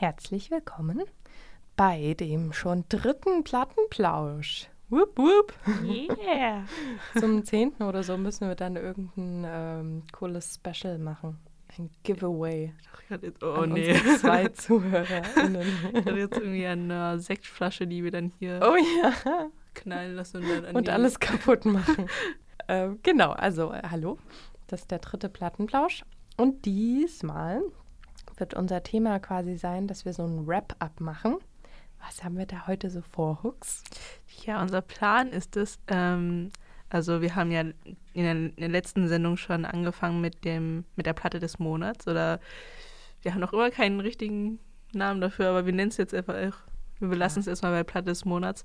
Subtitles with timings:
[0.00, 1.02] Herzlich willkommen
[1.74, 4.68] bei dem schon dritten Plattenplausch.
[4.90, 5.52] Wupp, wupp.
[5.84, 6.66] Yeah.
[7.18, 11.40] Zum zehnten oder so müssen wir dann irgendein ähm, cooles Special machen.
[11.76, 12.72] Ein Giveaway.
[13.08, 13.92] Jetzt, oh an nee.
[14.20, 15.66] zwei ZuhörerInnen.
[15.92, 19.48] Ich hatte jetzt irgendwie eine Sektflasche, die wir dann hier Oh ja.
[19.74, 22.06] knallen lassen und dann an Und alles kaputt machen.
[22.68, 24.16] ähm, genau, also äh, hallo.
[24.68, 26.04] Das ist der dritte Plattenplausch.
[26.36, 27.62] Und diesmal
[28.40, 31.36] wird unser Thema quasi sein, dass wir so ein Wrap-up machen.
[32.06, 33.82] Was haben wir da heute so vor, Hooks?
[34.44, 36.50] Ja, unser Plan ist es, ähm,
[36.90, 37.74] also wir haben ja in
[38.14, 42.40] der, in der letzten Sendung schon angefangen mit dem, mit der Platte des Monats oder
[43.22, 44.58] wir haben noch immer keinen richtigen
[44.92, 46.34] Namen dafür, aber wir nennen es jetzt einfach,
[46.98, 48.64] wir belassen es erstmal bei Platte des Monats.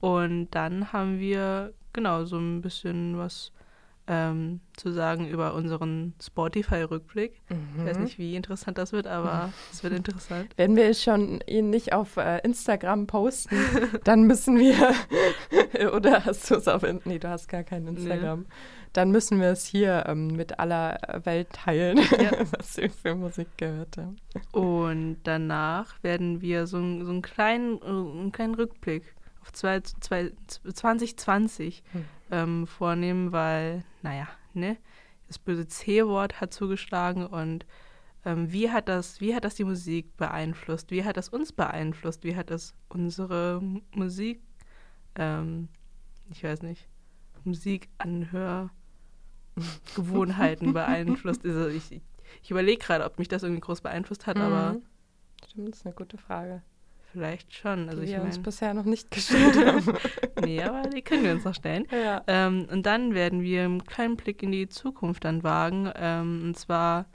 [0.00, 3.52] Und dann haben wir genau so ein bisschen was
[4.08, 7.40] ähm, zu sagen über unseren Spotify-Rückblick.
[7.78, 10.48] Ich weiß nicht, wie interessant das wird, aber es wird interessant.
[10.56, 13.56] Wenn wir es schon ihn nicht auf äh, Instagram posten,
[14.04, 14.94] dann müssen wir,
[15.94, 18.46] oder hast du es auf, nee, du hast gar kein Instagram,
[18.92, 22.32] dann müssen wir es hier ähm, mit aller Welt teilen, Ja.
[22.58, 24.16] was wir für Musik gehört haben.
[24.52, 29.80] Und danach werden wir so, einen- so einen, kleinen, äh, einen kleinen Rückblick auf zwei,
[29.80, 30.30] zwei,
[30.74, 32.04] 2020 Hm.
[32.32, 34.76] Ähm, vornehmen, weil, naja, ne,
[35.28, 37.64] das böse C-Wort hat zugeschlagen und
[38.24, 40.90] ähm, wie, hat das, wie hat das die Musik beeinflusst?
[40.90, 42.24] Wie hat das uns beeinflusst?
[42.24, 43.60] Wie hat das unsere
[43.94, 44.40] Musik,
[45.16, 45.68] ähm,
[46.30, 46.88] ich weiß nicht,
[47.44, 48.72] Musikanhörgewohnheiten
[50.72, 51.44] beeinflusst?
[51.44, 52.00] Also ich,
[52.42, 54.82] ich überlege gerade, ob mich das irgendwie groß beeinflusst hat, aber Mhm.
[55.48, 56.62] Stimmt, das ist eine gute Frage,
[57.12, 57.88] vielleicht schon.
[57.88, 59.98] Also die ich wir uns meine, bisher noch nicht gestellt haben.
[60.44, 61.86] nee, aber die können wir uns noch stellen.
[61.92, 62.22] ja.
[62.26, 65.90] Ähm, und dann werden wir einen kleinen Blick in die Zukunft dann wagen.
[65.94, 67.06] Ähm, und zwar,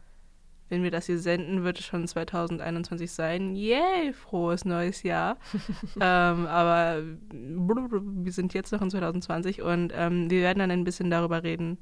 [0.69, 3.55] wenn wir das hier senden, wird es schon 2021 sein.
[3.55, 5.37] Yay, frohes neues Jahr.
[5.99, 11.09] ähm, aber wir sind jetzt noch in 2020 und ähm, wir werden dann ein bisschen
[11.09, 11.77] darüber reden,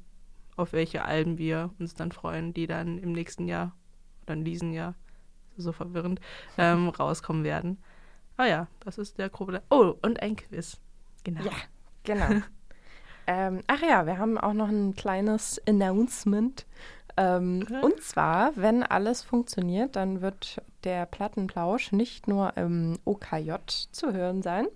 [0.56, 3.76] auf welche Alben wir uns dann freuen, die dann im nächsten Jahr
[4.22, 4.94] oder in diesem Jahr,
[5.56, 6.20] so verwirrend,
[6.58, 7.78] ähm, rauskommen werden.
[8.36, 9.62] Ah ja, das ist der grobe.
[9.70, 10.78] Oh, und ein Quiz.
[11.24, 11.42] Genau.
[11.42, 11.52] Ja,
[12.04, 12.42] genau.
[13.26, 16.66] ähm, ach ja, wir haben auch noch ein kleines Announcement.
[17.16, 17.82] Ähm, Mhm.
[17.82, 23.54] Und zwar, wenn alles funktioniert, dann wird der Plattenplausch nicht nur im OKJ
[23.90, 24.66] zu hören sein,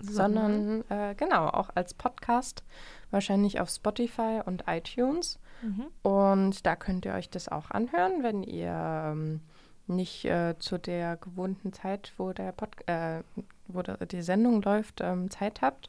[0.00, 2.64] sondern äh, genau auch als Podcast,
[3.10, 5.38] wahrscheinlich auf Spotify und iTunes.
[5.62, 5.86] Mhm.
[6.02, 8.72] Und da könnt ihr euch das auch anhören, wenn ihr
[9.12, 9.40] ähm,
[9.86, 13.22] nicht äh, zu der gewohnten Zeit, wo, der Pod äh,
[13.68, 15.88] wo die Sendung läuft, ähm, Zeit habt.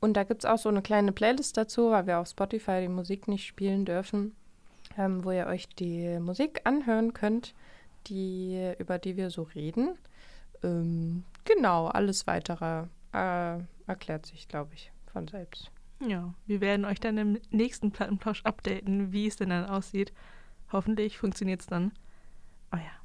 [0.00, 2.88] Und da gibt es auch so eine kleine Playlist dazu, weil wir auf Spotify die
[2.88, 4.34] Musik nicht spielen dürfen,
[4.98, 7.54] ähm, wo ihr euch die Musik anhören könnt,
[8.06, 9.96] die, über die wir so reden.
[10.62, 15.70] Ähm, genau, alles weitere äh, erklärt sich, glaube ich, von selbst.
[16.00, 20.12] Ja, wir werden euch dann im nächsten Plattenplausch updaten, wie es denn dann aussieht.
[20.72, 21.92] Hoffentlich funktioniert es dann.
[22.72, 23.03] Oh ja.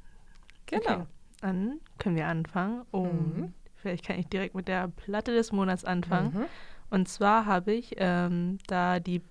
[0.74, 1.06] Okay,
[1.42, 2.84] dann können wir anfangen.
[2.92, 3.54] Und Mhm.
[3.76, 6.34] vielleicht kann ich direkt mit der Platte des Monats anfangen.
[6.34, 6.46] Mhm.
[6.90, 9.22] Und zwar habe ich ähm, da die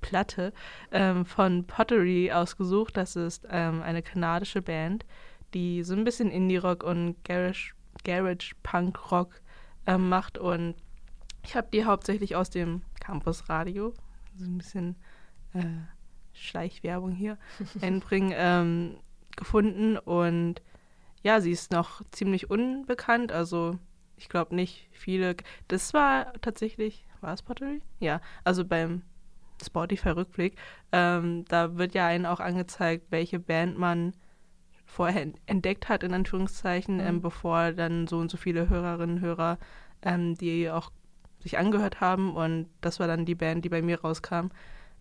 [0.00, 0.52] Platte
[0.92, 2.96] ähm, von Pottery ausgesucht.
[2.96, 5.04] Das ist ähm, eine kanadische Band,
[5.52, 7.74] die so ein bisschen Indie-Rock und Garage,
[8.04, 9.40] Garage Punk Rock
[9.86, 10.38] ähm, macht.
[10.38, 10.74] Und
[11.44, 13.92] ich habe die hauptsächlich aus dem Campusradio,
[14.36, 14.96] so ein bisschen
[15.54, 15.64] äh,
[16.32, 17.36] Schleichwerbung hier,
[17.82, 18.96] einbringen, ähm,
[19.36, 19.96] gefunden.
[19.98, 20.62] Und
[21.22, 23.32] ja, sie ist noch ziemlich unbekannt.
[23.32, 23.78] Also
[24.16, 25.36] ich glaube nicht viele.
[25.68, 27.82] Das war tatsächlich, war es Pottery?
[28.00, 29.02] Ja, also beim
[29.62, 30.56] Spotify-Rückblick,
[30.92, 34.14] ähm, da wird ja einen auch angezeigt, welche Band man
[34.86, 37.00] vorher en- entdeckt hat, in Anführungszeichen, Mhm.
[37.00, 39.58] ähm, bevor dann so und so viele Hörerinnen und Hörer,
[40.02, 40.90] ähm, die auch
[41.40, 42.34] sich angehört haben.
[42.34, 44.48] Und das war dann die Band, die bei mir rauskam.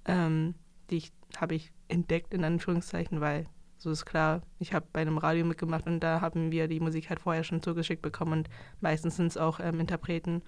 [0.05, 0.55] Ähm,
[0.89, 3.45] die ich, habe ich entdeckt, in Anführungszeichen, weil
[3.79, 7.09] so ist klar, ich habe bei einem Radio mitgemacht und da haben wir die Musik
[7.09, 8.49] halt vorher schon zugeschickt bekommen und
[8.81, 10.43] meistens sind es auch ähm, Interpreten,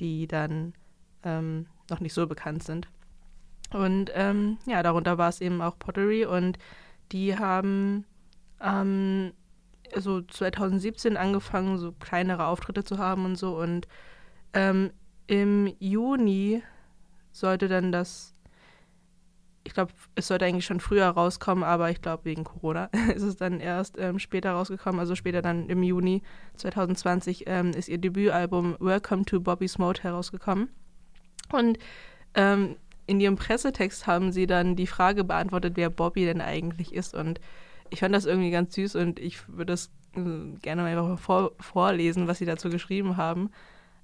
[0.00, 0.72] die dann
[1.24, 2.88] ähm, noch nicht so bekannt sind.
[3.72, 6.58] Und ähm, ja, darunter war es eben auch Pottery und
[7.10, 8.04] die haben
[8.60, 9.32] ähm,
[9.96, 13.58] so 2017 angefangen, so kleinere Auftritte zu haben und so.
[13.58, 13.88] Und
[14.52, 14.92] ähm,
[15.26, 16.62] im Juni
[17.32, 18.34] sollte dann das,
[19.66, 22.84] ich glaube, es sollte eigentlich schon früher rauskommen, aber ich glaube, wegen Corona
[23.14, 25.00] ist es dann erst ähm, später rausgekommen.
[25.00, 26.22] Also später dann im Juni
[26.54, 30.68] 2020 ähm, ist ihr Debütalbum Welcome to Bobby's Mode herausgekommen.
[31.52, 31.78] Und
[32.34, 32.76] ähm,
[33.06, 37.14] in ihrem Pressetext haben sie dann die Frage beantwortet, wer Bobby denn eigentlich ist.
[37.14, 37.40] Und
[37.90, 40.20] ich fand das irgendwie ganz süß und ich würde es äh,
[40.62, 43.50] gerne mal einfach vor, vorlesen, was sie dazu geschrieben haben,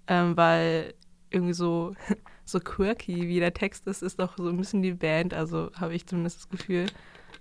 [0.08, 0.94] ähm, weil
[1.30, 1.94] irgendwie so,
[2.52, 5.94] so quirky wie der Text ist, ist doch so ein bisschen die Band, also habe
[5.94, 6.86] ich zumindest das Gefühl.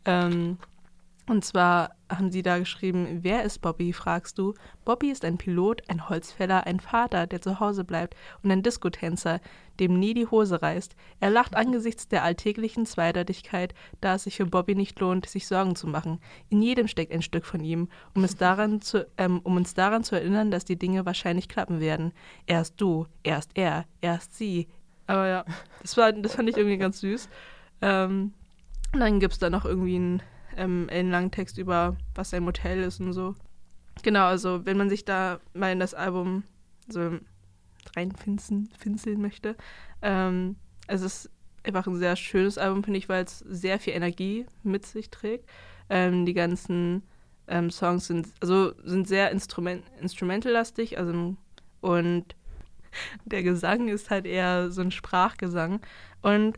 [0.05, 0.57] Ähm,
[1.27, 4.53] und zwar haben sie da geschrieben, wer ist Bobby, fragst du.
[4.83, 9.39] Bobby ist ein Pilot, ein Holzfäller, ein Vater, der zu Hause bleibt und ein Diskotänzer,
[9.79, 10.95] dem nie die Hose reißt.
[11.19, 15.75] Er lacht angesichts der alltäglichen Zweideutigkeit, da es sich für Bobby nicht lohnt, sich Sorgen
[15.75, 16.19] zu machen.
[16.49, 20.03] In jedem steckt ein Stück von ihm, um, es daran zu, ähm, um uns daran
[20.03, 22.11] zu erinnern, dass die Dinge wahrscheinlich klappen werden.
[22.45, 24.67] Erst du, erst er, erst sie.
[25.11, 25.45] Aber ja,
[25.81, 27.27] das, war, das fand ich irgendwie ganz süß.
[27.81, 28.33] Ähm,
[28.93, 30.23] und dann gibt es da noch irgendwie einen
[30.55, 33.35] ähm, langen Text über, was ein Motel ist und so.
[34.03, 36.43] Genau, also wenn man sich da mal in das Album
[36.87, 37.19] so
[37.93, 38.69] reinfinzeln
[39.17, 39.57] möchte,
[40.01, 40.55] ähm,
[40.87, 41.29] es ist
[41.63, 45.49] einfach ein sehr schönes Album, finde ich, weil es sehr viel Energie mit sich trägt.
[45.89, 47.03] Ähm, die ganzen
[47.49, 51.35] ähm, Songs sind, also sind sehr Instrument, instrumentallastig, also
[51.81, 52.25] und
[53.25, 55.81] der Gesang ist halt eher so ein Sprachgesang.
[56.21, 56.57] Und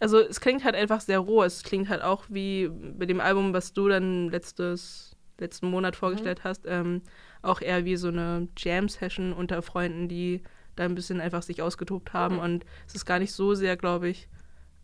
[0.00, 1.42] also es klingt halt einfach sehr roh.
[1.42, 6.40] Es klingt halt auch wie bei dem Album, was du dann letztes, letzten Monat vorgestellt
[6.40, 6.48] mhm.
[6.48, 7.02] hast, ähm,
[7.42, 10.42] auch eher wie so eine Jam-Session unter Freunden, die
[10.74, 12.36] da ein bisschen einfach sich ausgetobt haben.
[12.36, 12.42] Mhm.
[12.42, 14.28] Und es ist gar nicht so sehr, glaube ich,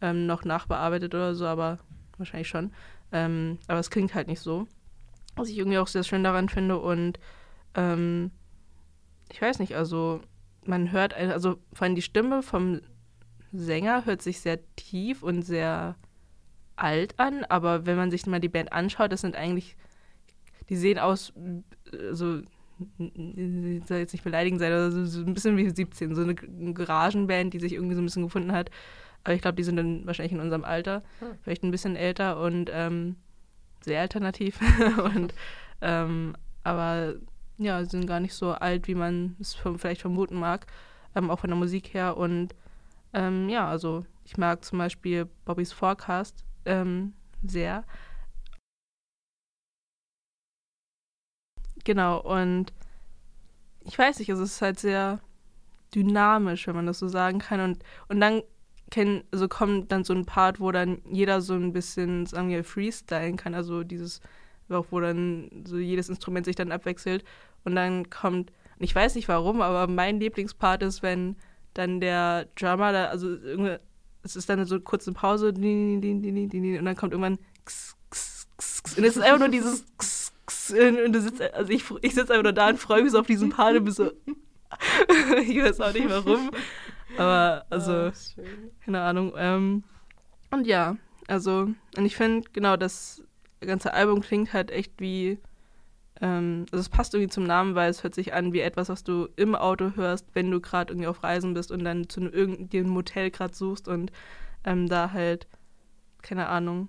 [0.00, 1.78] ähm, noch nachbearbeitet oder so, aber
[2.16, 2.72] wahrscheinlich schon.
[3.12, 4.66] Ähm, aber es klingt halt nicht so.
[5.36, 6.78] Was ich irgendwie auch sehr schön daran finde.
[6.78, 7.18] Und
[7.74, 8.30] ähm,
[9.30, 10.20] ich weiß nicht, also
[10.64, 12.80] man hört, also vor allem die Stimme vom
[13.52, 15.96] Sänger hört sich sehr tief und sehr
[16.76, 19.76] alt an, aber wenn man sich mal die Band anschaut, das sind eigentlich,
[20.68, 21.32] die sehen aus,
[22.12, 22.40] so,
[22.98, 26.34] ich soll jetzt nicht beleidigend sein, aber so, so ein bisschen wie 17, so eine
[26.34, 28.70] Garagenband, die sich irgendwie so ein bisschen gefunden hat.
[29.24, 31.28] Aber ich glaube, die sind dann wahrscheinlich in unserem Alter, hm.
[31.42, 33.16] vielleicht ein bisschen älter und ähm,
[33.80, 34.58] sehr alternativ.
[35.14, 35.34] und
[35.80, 37.14] ähm, aber
[37.58, 40.66] ja, sind gar nicht so alt, wie man es vielleicht vermuten mag,
[41.14, 42.16] ähm, auch von der Musik her.
[42.16, 42.54] Und
[43.12, 47.12] ähm, ja, also ich mag zum Beispiel Bobbys Forecast ähm,
[47.46, 47.84] sehr.
[51.84, 52.72] Genau, und
[53.84, 55.20] ich weiß nicht, es ist halt sehr
[55.94, 57.60] dynamisch, wenn man das so sagen kann.
[57.60, 58.42] Und, und dann
[58.90, 62.64] kenn, also kommt dann so ein Part, wo dann jeder so ein bisschen, sagen wir,
[62.64, 63.54] freestylen kann.
[63.54, 64.20] Also dieses,
[64.90, 67.24] wo dann so jedes Instrument sich dann abwechselt.
[67.64, 71.36] Und dann kommt, ich weiß nicht warum, aber mein Lieblingspart ist, wenn
[71.74, 73.36] dann der Drummer, da, also
[74.22, 77.38] es ist dann so eine kurze Pause und dann kommt irgendwann
[78.96, 79.84] und es ist einfach nur dieses
[80.70, 83.26] und du sitzt, also ich, ich sitze einfach nur da und freue mich so auf
[83.26, 84.10] diesen Part und bin so
[85.46, 86.50] ich weiß auch nicht warum,
[87.16, 88.42] aber also oh,
[88.84, 89.84] keine Ahnung ähm,
[90.50, 90.96] und ja,
[91.28, 93.22] also und ich finde genau das
[93.66, 95.38] ganze Album klingt halt echt wie
[96.22, 99.02] ähm, also es passt irgendwie zum Namen, weil es hört sich an wie etwas, was
[99.04, 102.90] du im Auto hörst, wenn du gerade irgendwie auf Reisen bist und dann zu irgendeinem
[102.90, 104.12] Motel gerade suchst und
[104.64, 105.48] ähm, da halt,
[106.22, 106.88] keine Ahnung,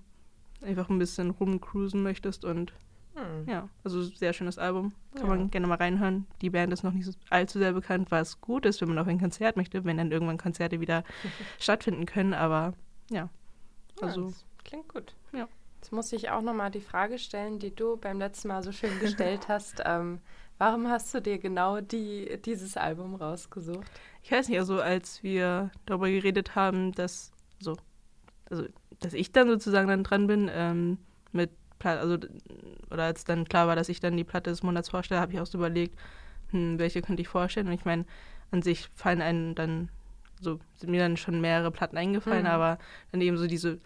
[0.62, 2.74] einfach ein bisschen rumcruisen möchtest und
[3.16, 3.48] hm.
[3.48, 4.94] ja, also sehr schönes Album.
[5.16, 5.36] Kann ja.
[5.36, 6.28] man gerne mal reinhören.
[6.42, 9.08] Die Band ist noch nicht so allzu sehr bekannt, was gut ist, wenn man auf
[9.08, 11.04] ein Konzert möchte, wenn dann irgendwann Konzerte wieder
[11.60, 12.74] stattfinden können, aber
[13.10, 13.30] ja.
[14.00, 14.34] Also ja,
[14.64, 15.16] klingt gut.
[15.84, 18.98] Jetzt muss ich auch nochmal die Frage stellen, die du beim letzten Mal so schön
[19.02, 19.84] gestellt hast.
[19.86, 20.20] Ähm,
[20.58, 23.92] warum hast du dir genau die, dieses Album rausgesucht?
[24.22, 27.76] Ich weiß nicht, also als wir darüber geredet haben, dass, so,
[28.50, 28.64] also,
[29.02, 31.00] dass ich dann sozusagen dann dran bin, ähm,
[31.34, 31.52] mit
[31.84, 32.18] also
[32.90, 35.42] oder als dann klar war, dass ich dann die Platte des Monats vorstelle, habe ich
[35.42, 36.00] auch so überlegt,
[36.52, 37.68] hm, welche könnte ich vorstellen.
[37.68, 38.06] Und ich meine,
[38.52, 39.90] an sich fallen einem dann,
[40.40, 42.52] so sind mir dann schon mehrere Platten eingefallen, mhm.
[42.52, 42.78] aber
[43.12, 43.82] dann eben so diese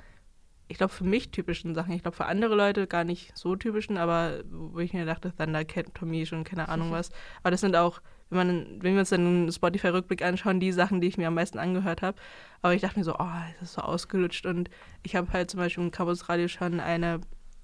[0.67, 1.93] ich glaube, für mich typischen Sachen.
[1.93, 5.93] Ich glaube, für andere Leute gar nicht so typischen, aber wo ich mir dachte, Thundercat,
[5.93, 7.11] Tommy schon keine Ahnung was.
[7.41, 10.99] Aber das sind auch, wenn, man, wenn wir uns dann einen Spotify-Rückblick anschauen, die Sachen,
[10.99, 12.17] die ich mir am meisten angehört habe.
[12.61, 14.45] Aber ich dachte mir so, oh, das ist so ausgelutscht.
[14.45, 14.69] Und
[15.03, 17.21] ich habe halt zum Beispiel im Campus Radio schon eine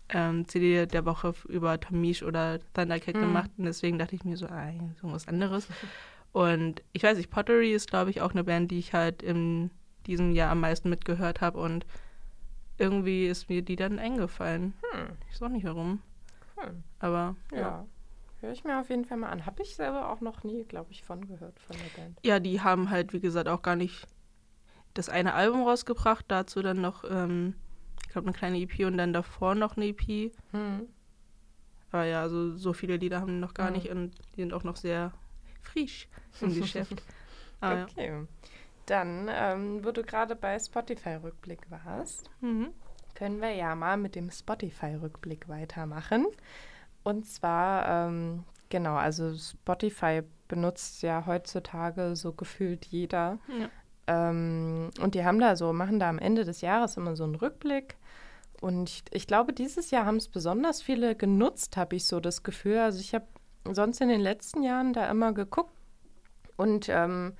[0.09, 3.21] ähm, CD der Woche über Tomish oder Thundercat mhm.
[3.21, 3.51] gemacht.
[3.57, 5.67] Und deswegen dachte ich mir so, ah, so was anderes.
[6.31, 9.69] Und ich weiß nicht, Pottery ist, glaube ich, auch eine Band, die ich halt in
[10.07, 11.59] diesem Jahr am meisten mitgehört habe.
[11.59, 11.85] Und
[12.77, 14.73] irgendwie ist mir die dann eingefallen.
[14.91, 15.17] Hm.
[15.29, 16.01] Ich weiß auch nicht warum.
[16.57, 16.83] Hm.
[16.99, 17.59] Aber ja.
[17.59, 17.85] ja.
[18.41, 19.45] Höre ich mir auf jeden Fall mal an.
[19.45, 22.19] Habe ich selber auch noch nie, glaube ich, von gehört, von der Band.
[22.25, 24.05] Ja, die haben halt, wie gesagt, auch gar nicht
[24.93, 27.55] das eine Album rausgebracht, dazu dann noch, ähm,
[28.01, 30.33] ich glaube, eine kleine EP und dann davor noch eine EP.
[30.51, 30.87] Hm.
[31.91, 33.75] Aber ja, also so viele Lieder haben die noch gar hm.
[33.75, 35.13] nicht und die sind auch noch sehr
[35.61, 36.09] frisch
[36.41, 37.01] im Geschäft.
[37.61, 38.07] Ah, okay.
[38.07, 38.27] Ja.
[38.85, 42.69] Dann, ähm, wo du gerade bei Spotify-Rückblick warst, mhm.
[43.15, 46.25] können wir ja mal mit dem Spotify-Rückblick weitermachen.
[47.03, 53.39] Und zwar, ähm, genau, also Spotify benutzt ja heutzutage so gefühlt jeder.
[53.47, 53.69] Ja.
[54.07, 57.35] Ähm, und die haben da so, machen da am Ende des Jahres immer so einen
[57.35, 57.95] Rückblick.
[58.61, 62.43] Und ich, ich glaube, dieses Jahr haben es besonders viele genutzt, habe ich so das
[62.43, 62.79] Gefühl.
[62.79, 63.27] Also ich habe
[63.71, 65.73] sonst in den letzten Jahren da immer geguckt
[66.57, 67.33] und ähm,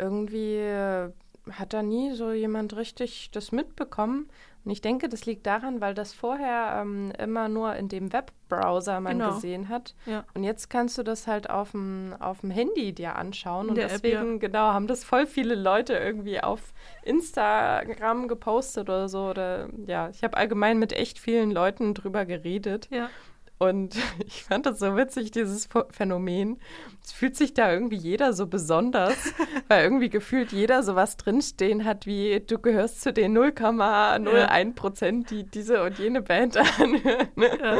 [0.00, 1.10] irgendwie äh,
[1.52, 4.28] hat da nie so jemand richtig das mitbekommen.
[4.62, 9.00] Und ich denke, das liegt daran, weil das vorher ähm, immer nur in dem Webbrowser
[9.00, 9.32] man Genau.
[9.34, 9.94] gesehen hat.
[10.04, 10.24] Ja.
[10.34, 12.14] Und jetzt kannst du das halt auf dem,
[12.50, 13.64] Handy dir anschauen.
[13.64, 18.90] In Und der App, deswegen, genau, haben das voll viele Leute irgendwie auf Instagram gepostet
[18.90, 19.30] oder so.
[19.30, 22.88] Oder ja, ich habe allgemein mit echt vielen Leuten drüber geredet.
[22.90, 23.08] Ja.
[23.60, 23.94] Und
[24.26, 26.58] ich fand das so witzig, dieses Ph- Phänomen.
[27.04, 29.16] Es fühlt sich da irgendwie jeder so besonders,
[29.68, 35.44] weil irgendwie gefühlt jeder sowas drinstehen hat, wie du gehörst zu den 0,01 Prozent, die
[35.44, 37.28] diese und jene Band anhören.
[37.36, 37.78] Ja,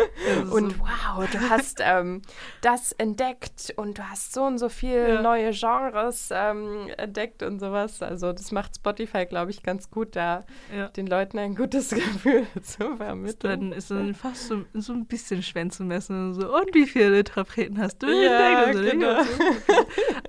[0.51, 2.23] Und wow, du hast ähm,
[2.61, 5.23] das entdeckt und du hast so und so viel Ja.
[5.23, 8.03] neue Genres ähm, entdeckt und sowas.
[8.03, 10.45] Also das macht Spotify, glaube ich, ganz gut, da
[10.77, 10.89] ja.
[10.89, 13.61] den Leuten ein gutes Gefühl zu vermitteln.
[13.71, 16.53] Dann ist dann fast so, so ein bisschen Schwänze messen und so.
[16.55, 18.67] Und wie viele Interpreten hast du Ja?
[18.67, 19.07] Und so, genau.
[19.12, 19.25] ja.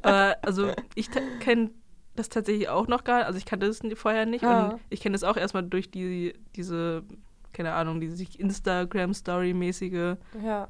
[0.03, 1.71] Aber also ich kenne
[2.15, 3.27] das tatsächlich auch noch gar nicht.
[3.27, 4.43] Also ich kannte das vorher nicht.
[4.43, 4.69] Ah.
[4.69, 7.03] Und ich kenne das auch erstmal durch die, diese,
[7.53, 10.67] keine Ahnung, diese Instagram-Story-mäßige ja.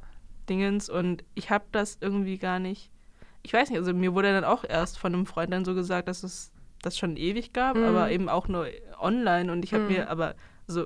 [0.50, 0.90] Dingens.
[0.90, 2.92] Und ich habe das irgendwie gar nicht.
[3.44, 6.08] Ich weiß nicht, also mir wurde dann auch erst von einem Freund dann so gesagt,
[6.08, 6.52] dass es
[6.84, 7.84] das schon ewig gab, Mhm.
[7.86, 8.68] aber eben auch nur
[9.00, 9.52] online.
[9.52, 9.90] Und ich habe Mhm.
[9.92, 10.36] mir aber
[10.68, 10.86] so,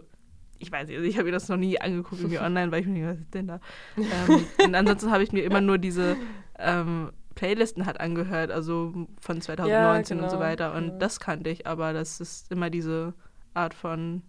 [0.59, 2.87] ich weiß nicht, also ich habe mir das noch nie angeguckt, irgendwie online, weil ich
[2.87, 3.59] mir nicht, was ist denn da?
[3.97, 6.15] ähm, und ansonsten habe ich mir immer nur diese
[6.59, 10.73] ähm, Playlisten hat angehört, also von 2019 und so genau, weiter.
[10.73, 10.97] Und genau.
[10.99, 13.13] das kannte ich, aber dass es immer diese
[13.53, 14.21] Art von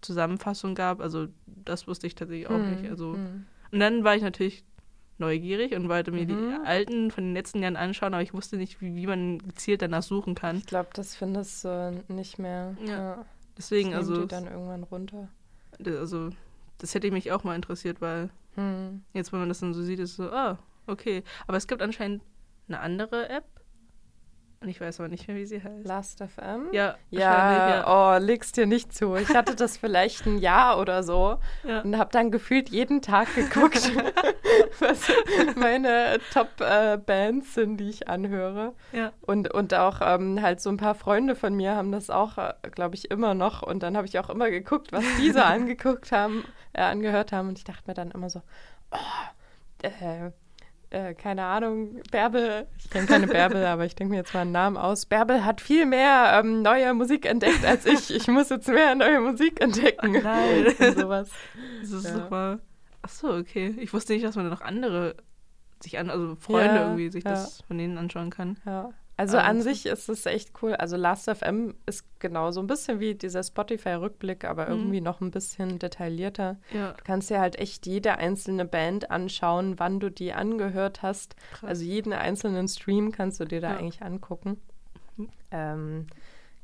[0.00, 2.84] Zusammenfassung gab, also das wusste ich tatsächlich auch nicht.
[2.84, 3.44] Hm, Also hm.
[3.70, 4.64] und dann war ich natürlich
[5.18, 6.26] neugierig und wollte mir Mhm.
[6.28, 9.80] die alten von den letzten Jahren anschauen, aber ich wusste nicht, wie, wie man gezielt
[9.82, 10.56] danach suchen kann.
[10.56, 12.76] Ich glaube, das findest du nicht mehr.
[12.86, 13.24] Ja.
[13.56, 15.28] Deswegen, das also, die dann irgendwann runter.
[15.84, 16.30] Also,
[16.78, 19.02] das hätte mich auch mal interessiert, weil Hm.
[19.12, 21.22] jetzt, wenn man das dann so sieht, ist so, ah, okay.
[21.46, 22.22] Aber es gibt anscheinend
[22.68, 23.44] eine andere App.
[24.60, 25.86] Und ich weiß aber nicht mehr, wie sie heißt.
[25.86, 26.68] Last.fm?
[26.72, 28.16] ja, Ja, wahrscheinlich, ja.
[28.16, 29.14] oh, leg's dir nicht zu.
[29.16, 31.80] Ich hatte das vielleicht ein Jahr oder so ja.
[31.82, 33.92] und habe dann gefühlt jeden Tag geguckt,
[34.78, 35.08] was
[35.56, 38.72] meine Top-Bands sind, die ich anhöre.
[38.92, 39.12] ja.
[39.20, 42.54] Und, und auch ähm, halt so ein paar Freunde von mir haben das auch, äh,
[42.70, 43.62] glaube ich, immer noch.
[43.62, 47.48] Und dann habe ich auch immer geguckt, was die so angeguckt haben, äh, angehört haben.
[47.48, 48.40] Und ich dachte mir dann immer so,
[48.92, 48.96] oh,
[49.82, 50.30] äh,
[50.94, 54.52] äh, keine Ahnung, Bärbel, ich kenne keine Bärbel, aber ich denke mir jetzt mal einen
[54.52, 55.06] Namen aus.
[55.06, 58.10] Bärbel hat viel mehr ähm, neue Musik entdeckt als ich.
[58.14, 60.16] Ich muss jetzt mehr neue Musik entdecken.
[60.16, 60.66] Oh nein.
[60.78, 61.30] Und sowas.
[61.80, 62.14] Das ist Ja.
[62.14, 62.58] super.
[63.02, 63.74] Ach so, okay.
[63.78, 65.16] Ich wusste nicht, dass man da noch andere
[65.82, 67.30] sich an, also Freunde Ja, irgendwie sich ja.
[67.32, 68.56] das von denen anschauen kann.
[68.64, 68.90] Ja.
[69.16, 70.74] Also Aber an sich ist es echt cool.
[70.74, 74.70] Also Last.fm ist genau so ein bisschen wie dieser Spotify-Rückblick, aber Mhm.
[74.72, 76.56] irgendwie noch ein bisschen detaillierter.
[76.72, 81.36] Ja, Du kannst dir halt echt jede einzelne Band anschauen, wann du die angehört hast.
[81.52, 81.70] krass.
[81.70, 83.76] Also jeden einzelnen Stream kannst du dir da Ja.
[83.78, 84.60] eigentlich angucken.
[85.16, 85.28] Mhm.
[85.52, 86.06] Ähm,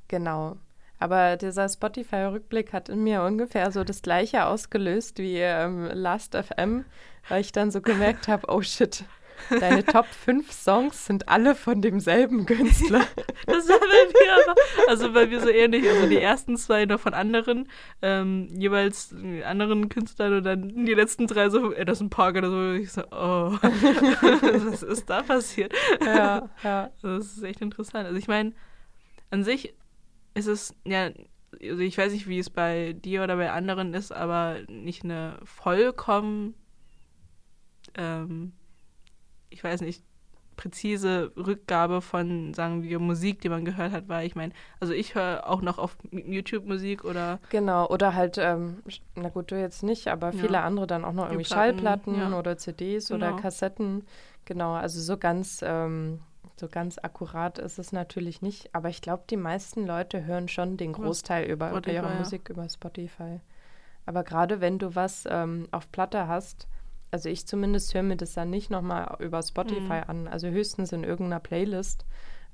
[0.08, 0.56] genau.
[0.98, 6.84] Aber dieser Spotify-Rückblick hat in mir ungefähr so das gleiche ausgelöst wie ähm, Last.fm,
[7.28, 9.04] weil ich dann so gemerkt habe, oh shit,
[9.48, 13.04] deine Top 5 Songs sind alle von demselben Künstler.
[13.46, 14.54] Das war bei mir aber,
[14.88, 15.88] also bei mir so ähnlich.
[15.88, 17.68] Also die ersten zwei noch von anderen,
[18.02, 22.72] ähm, jeweils anderen Künstlern und dann die letzten drei so, Anderson Park oder so.
[22.72, 25.72] Ich so, oh, was ist da passiert?
[26.04, 26.90] ja, ja.
[27.02, 28.06] Das ist echt interessant.
[28.06, 28.52] Also ich meine,
[29.30, 29.74] an sich
[30.34, 31.10] ist es, ja,
[31.62, 35.38] also ich weiß nicht, wie es bei dir oder bei anderen ist, aber nicht eine
[35.44, 36.54] vollkommen,
[37.94, 38.52] ähm,
[39.50, 40.02] ich weiß nicht,
[40.56, 45.14] präzise Rückgabe von, sagen wir, Musik, die man gehört hat, weil ich meine, also ich
[45.14, 48.82] höre auch noch auf YouTube Musik oder Genau, oder halt, ähm,
[49.14, 50.32] na gut, du jetzt nicht, aber Ja.
[50.32, 52.38] viele andere dann auch noch irgendwie Platten, Schallplatten ja.
[52.38, 53.40] oder CDs oder Genau.
[53.40, 54.06] Kassetten.
[54.44, 56.20] Genau, also so ganz, ähm,
[56.56, 58.74] so ganz akkurat ist es natürlich nicht.
[58.74, 62.18] Aber ich glaube, die meisten Leute hören schon den Großteil über, ihre ja.
[62.18, 63.40] Musik über Spotify.
[64.04, 66.68] Aber gerade wenn du was ähm, auf Platte hast,
[67.10, 70.04] also ich zumindest höre mir das dann nicht nochmal über Spotify Mhm.
[70.08, 72.04] an, also höchstens in irgendeiner Playlist.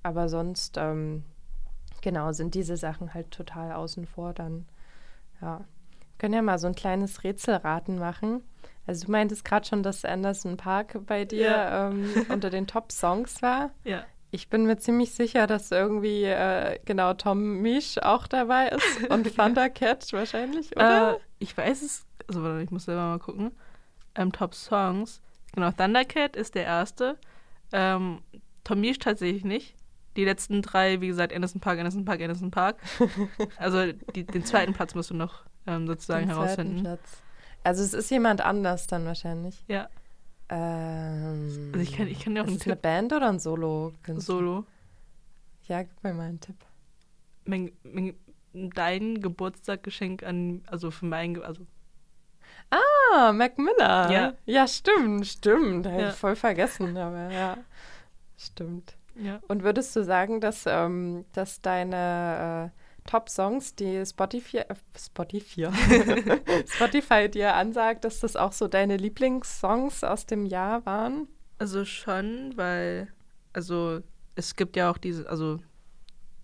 [0.03, 1.25] Aber sonst, ähm,
[2.03, 4.67] genau, sind diese Sachen halt total außen vor dann.
[5.41, 5.59] Ja.
[5.59, 8.43] Wir können ja mal so ein kleines Rätselraten machen.
[8.87, 11.89] Also du meintest gerade schon, dass Anderson Park bei dir Ja.
[11.89, 13.71] ähm, unter den Top-Songs war.
[13.85, 14.05] ja.
[14.33, 19.25] Ich bin mir ziemlich sicher, dass irgendwie äh, genau Tom Misch auch dabei ist und
[19.37, 21.15] Thundercat wahrscheinlich, oder?
[21.15, 23.53] Äh, ich weiß es, also warte, ich muss selber mal gucken.
[24.17, 25.21] Ähm, Top Songs.
[25.53, 27.19] genau, Thundercat ist der erste.
[27.73, 28.21] Ähm,
[28.65, 29.75] Tomish tatsächlich nicht.
[30.17, 32.77] Die letzten drei, wie gesagt, Anderson Park, Anderson Park, Anderson Park.
[33.59, 36.81] also die, den zweiten Platz musst du noch ähm, sozusagen den herausfinden.
[36.83, 37.23] Platz.
[37.63, 39.63] Also es ist jemand anders dann wahrscheinlich.
[39.69, 39.89] Ja.
[40.49, 43.39] Ähm, also ich kann, ich kann dir auch ist einen es eine Band oder ein
[43.39, 43.93] Solo?
[44.05, 44.21] -Künstler?
[44.21, 44.67] Solo.
[45.67, 46.57] Ja, gib mir mal einen Tipp.
[47.45, 48.15] Mein, mein,
[48.53, 51.67] dein Geburtstaggeschenk an, also für mein, also
[52.71, 54.11] Ah, Mac Miller.
[54.11, 54.33] Ja.
[54.45, 55.87] Ja, stimmt, stimmt.
[55.87, 56.09] Habe Ja.
[56.11, 57.57] ich voll vergessen, aber ja,
[58.37, 58.97] stimmt.
[59.15, 59.41] ja.
[59.49, 65.69] Und würdest du sagen, dass, ähm, dass deine äh, Top-Songs, die Spotify, äh, Spotify,
[66.67, 71.29] Spotify dir ansagt, dass das auch so deine Lieblingssongs aus dem Jahr waren?
[71.59, 73.09] Also schon, weil,
[73.53, 74.01] also
[74.35, 75.61] es gibt ja auch diese, also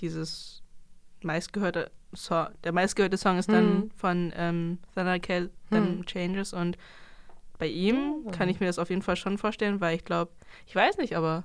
[0.01, 0.63] dieses
[1.23, 3.91] meistgehörte Song, der meistgehörte Song ist dann Hm.
[3.97, 6.07] von ähm, Thundercat, Them Hm.
[6.07, 6.77] Changes und
[7.59, 10.33] bei ihm kann ich mir das auf jeden Fall schon vorstellen, weil ich glaube,
[10.67, 11.45] ich weiß nicht, aber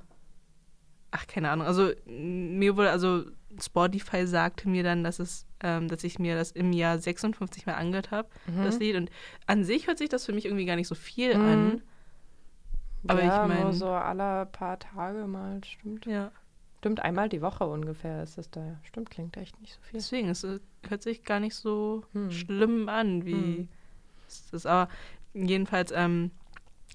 [1.11, 3.23] ach, keine Ahnung, also mir wurde, also
[3.61, 7.73] Spotify sagte mir dann, dass es, ähm, dass ich mir das im Jahr 56 Mal
[7.75, 8.29] angehört habe,
[8.63, 8.81] das Mhm.
[8.81, 9.09] Lied und
[9.45, 11.41] an sich hört sich das für mich irgendwie gar nicht so viel Mhm.
[11.45, 11.81] an.
[13.07, 16.05] aber ja, ich mein- nur so alle paar Tage mal, stimmt.
[16.07, 16.31] Ja.
[16.79, 18.79] Stimmt, einmal die Woche ungefähr ist es da.
[18.83, 19.99] Stimmt, klingt echt nicht so viel.
[19.99, 22.29] Deswegen, es äh, hört sich gar nicht so Hm.
[22.29, 23.67] schlimm an, wie Hm.
[24.27, 24.67] es ist.
[24.67, 24.89] Aber
[25.33, 26.31] jedenfalls, ähm,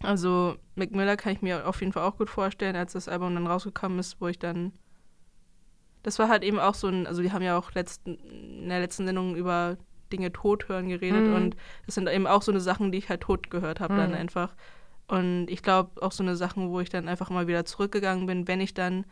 [0.03, 3.35] also Mac Miller kann ich mir auf jeden Fall auch gut vorstellen, als das Album
[3.35, 4.73] dann rausgekommen ist, wo ich dann.
[6.05, 8.81] Das war halt eben auch so ein, also wir haben ja auch letzten, in der
[8.81, 9.77] letzten Sendung über
[10.13, 11.35] Dinge tot hören geredet Hm.
[11.35, 14.13] und das sind eben auch so eine Sachen, die ich halt tot gehört habe dann
[14.13, 14.21] Hm.
[14.21, 14.55] einfach.
[15.09, 18.49] Und ich glaube auch so eine Sachen, wo ich dann einfach mal wieder zurückgegangen bin,
[18.49, 19.05] wenn ich dann,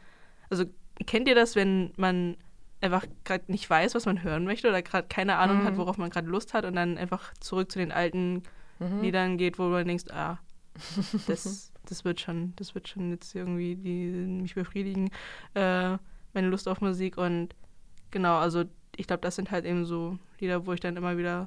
[0.50, 0.64] also
[1.06, 2.36] kennt ihr das, wenn man
[2.82, 5.64] einfach gerade nicht weiß, was man hören möchte oder gerade keine Ahnung Mhm.
[5.64, 8.42] hat, worauf man gerade Lust hat und dann einfach zurück zu den alten
[8.78, 9.02] Mhm.
[9.02, 10.38] Liedern geht, wo man denkt, ah,
[11.26, 14.06] das, das wird schon, das wird schon jetzt irgendwie die
[14.42, 15.10] mich befriedigen,
[15.54, 15.98] äh,
[16.32, 17.54] meine Lust auf Musik und
[18.10, 18.64] genau, also
[18.96, 21.46] ich glaube, das sind halt eben so Lieder, wo ich dann immer wieder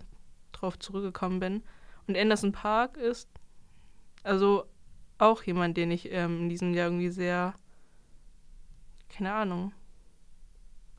[0.52, 1.64] drauf zurückgekommen bin.
[2.08, 3.28] Und Anderson Park ist
[4.24, 4.66] also
[5.18, 7.54] auch jemand, den ich ähm, in diesem Jahr irgendwie sehr,
[9.16, 9.72] keine Ahnung,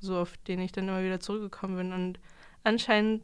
[0.00, 1.92] so auf den ich dann immer wieder zurückgekommen bin.
[1.92, 2.20] Und
[2.62, 3.22] anscheinend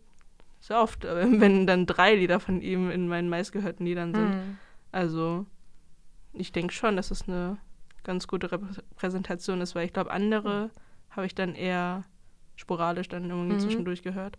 [0.61, 4.35] sehr oft, äh, wenn dann drei Lieder von ihm in meinen meistgehörten Liedern sind.
[4.35, 4.59] Mhm.
[4.93, 5.47] Also
[6.33, 7.59] ich denke schon, dass es eine
[8.05, 10.71] ganz gute Repräsentation ist, weil ich glaube, andere
[11.11, 12.05] habe ich dann eher
[12.57, 13.59] sporadisch dann irgendwie Mhm.
[13.61, 14.39] zwischendurch gehört.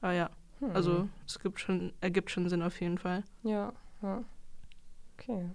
[0.00, 0.70] Aber ja, Hm.
[0.74, 3.24] also es gibt schon, ergibt schon Sinn auf jeden Fall.
[3.42, 4.22] Ja, ja.
[5.16, 5.50] Okay.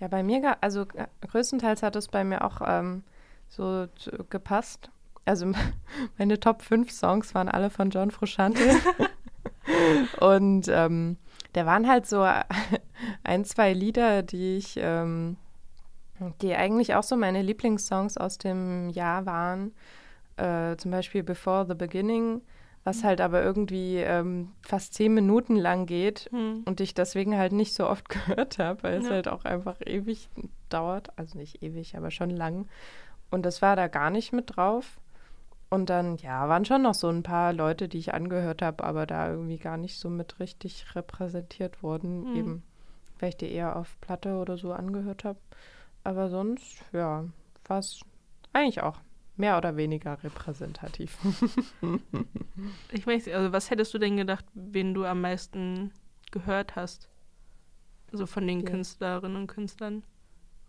[0.00, 3.02] Ja, bei mir, also äh, größtenteils hat es bei mir auch ähm,
[3.48, 3.86] so
[4.30, 4.90] gepasst.
[5.24, 5.50] Also
[6.18, 8.62] meine Top 5 Songs waren alle von John Frusciante.
[10.20, 11.16] Und ähm,
[11.52, 12.24] da waren halt so
[13.24, 15.36] ein, zwei Lieder, die ich, ähm,
[16.42, 19.72] die eigentlich auch so meine Lieblingssongs aus dem Jahr waren.
[20.36, 22.42] Äh, zum Beispiel Before the Beginning,
[22.84, 26.62] was halt aber irgendwie ähm, fast zehn Minuten lang geht Hm.
[26.66, 29.12] und ich deswegen halt nicht so oft gehört habe, weil es Ja.
[29.12, 30.28] halt auch einfach ewig
[30.68, 31.08] dauert.
[31.18, 32.68] Also nicht ewig, aber schon lang.
[33.30, 35.00] Und das war da gar nicht mit drauf.
[35.68, 39.04] Und dann, ja, waren schon noch so ein paar Leute, die ich angehört habe, aber
[39.04, 42.30] da irgendwie gar nicht so mit richtig repräsentiert wurden.
[42.30, 42.36] Mhm.
[42.36, 42.62] Eben,
[43.18, 45.38] weil ich die eher auf Platte oder so angehört habe.
[46.04, 47.24] Aber sonst, ja,
[47.66, 48.00] war es
[48.52, 49.00] eigentlich auch
[49.36, 51.18] mehr oder weniger repräsentativ.
[52.92, 55.92] Ich weiß also was hättest du denn gedacht, wen du am meisten
[56.32, 57.08] gehört hast?
[58.12, 58.70] So von den Ja.
[58.70, 60.02] Künstlerinnen und Künstlern.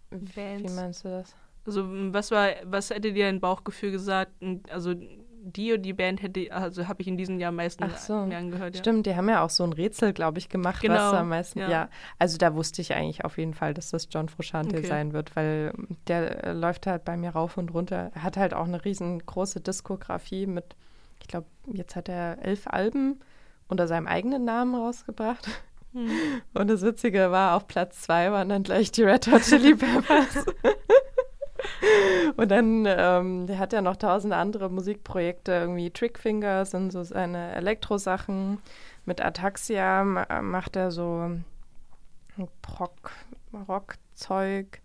[0.09, 0.75] Wie Bands.
[0.75, 1.35] meinst du das?
[1.67, 4.31] Also was war, was hätte dir dein Bauchgefühl gesagt?
[4.71, 4.95] Also
[5.43, 8.25] die und die Band hätte, also habe ich in diesem Jahr am meisten Ach so.
[8.25, 8.75] mir angehört.
[8.75, 8.79] Ja.
[8.79, 11.59] Stimmt, die haben ja auch so ein Rätsel, glaube ich, gemacht, was Genau, am meisten.
[11.59, 11.69] Ja.
[11.69, 11.89] ja.
[12.19, 14.87] also da wusste ich eigentlich auf jeden Fall, dass das John Frusciante Okay.
[14.87, 15.73] sein wird, weil
[16.07, 18.11] der äh, läuft halt bei mir rauf und runter.
[18.13, 20.75] Er hat halt auch eine riesengroße Diskografie mit,
[21.21, 23.19] ich glaube, jetzt hat er elf Alben
[23.69, 25.47] unter seinem eigenen Namen rausgebracht.
[25.93, 26.09] Hm.
[26.53, 30.45] Und das Witzige war, auf Platz zwei waren dann gleich die Red Hot Chili Peppers.
[32.35, 37.53] Und dann, ähm, der hat ja noch tausend andere Musikprojekte, irgendwie Trickfinger sind so seine
[37.53, 38.59] Elektrosachen.
[39.05, 41.31] Mit Ataxia ma- macht er so
[42.79, 43.11] Rock,
[43.67, 44.81] Rockzeug.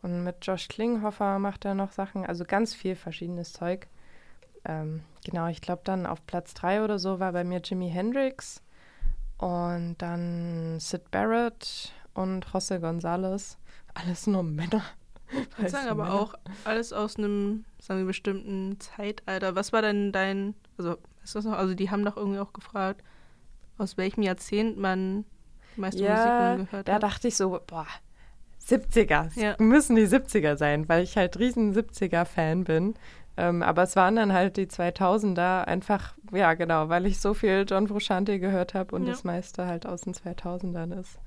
[0.00, 3.88] Und mit Josh Klinghoffer macht er noch Sachen, also ganz viel verschiedenes Zeug.
[4.64, 8.62] Ähm, genau, ich glaube dann auf Platz drei oder so war bei mir Jimi Hendrix
[9.38, 13.56] und dann Sid Barrett und José González.
[13.94, 14.82] Alles nur Männer.
[15.58, 16.14] Ich Weiße sagen aber Männer.
[16.14, 19.54] auch alles aus einem, sagen wir, bestimmten Zeitalter.
[19.56, 21.00] Was war denn dein, also, du
[21.32, 23.02] das noch, also die haben doch irgendwie auch gefragt,
[23.76, 25.24] aus welchem Jahrzehnt man
[25.76, 26.12] die meiste Ja,
[26.56, 27.02] Musik gehört da hat.
[27.02, 27.86] dachte ich so, boah,
[28.66, 29.30] 70er.
[29.40, 29.54] Ja.
[29.58, 32.94] Müssen die 70er sein, weil ich halt riesen 70er-Fan bin.
[33.36, 37.64] Ähm, aber es waren dann halt die 2000er einfach, ja genau, weil ich so viel
[37.68, 39.12] John Frusciante gehört habe und Ja.
[39.12, 41.18] das meiste halt aus den 2000ern ist.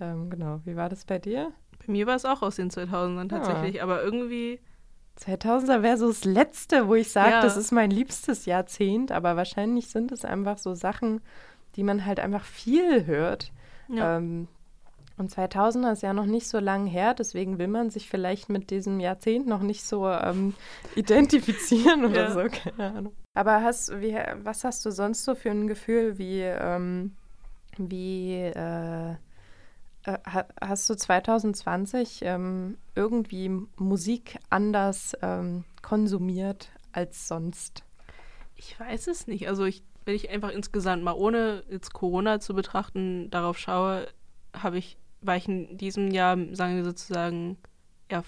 [0.00, 1.52] Ähm, genau, wie war das bei dir?
[1.88, 4.60] Bei mir war es auch aus den 2000ern tatsächlich, aber irgendwie,
[5.18, 7.40] 2000er wäre so das Letzte, wo ich sage, Ja.
[7.40, 11.22] das ist mein liebstes Jahrzehnt, aber wahrscheinlich sind es einfach so Sachen,
[11.76, 13.52] die man halt einfach viel hört.
[13.88, 14.48] ja, Ähm,
[15.16, 18.68] und 2000er ist ja noch nicht so lang her, deswegen will man sich vielleicht mit
[18.70, 20.52] diesem Jahrzehnt noch nicht so ähm,
[20.94, 22.32] identifizieren oder Ja.
[22.34, 23.12] so, keine Ahnung.
[23.34, 27.12] Aber hast, wie, was hast du sonst so für ein Gefühl, wie, ähm,
[27.78, 29.14] wie äh,
[30.60, 37.84] hast du 2020 ähm, irgendwie Musik anders ähm, konsumiert als sonst?
[38.58, 39.48] ich weiß es nicht.
[39.48, 44.08] Also ich, wenn ich einfach insgesamt mal ohne jetzt Corona zu betrachten darauf schaue,
[44.52, 47.56] habe ich, war ich in diesem Jahr, sagen wir sozusagen,
[48.08, 48.24] eher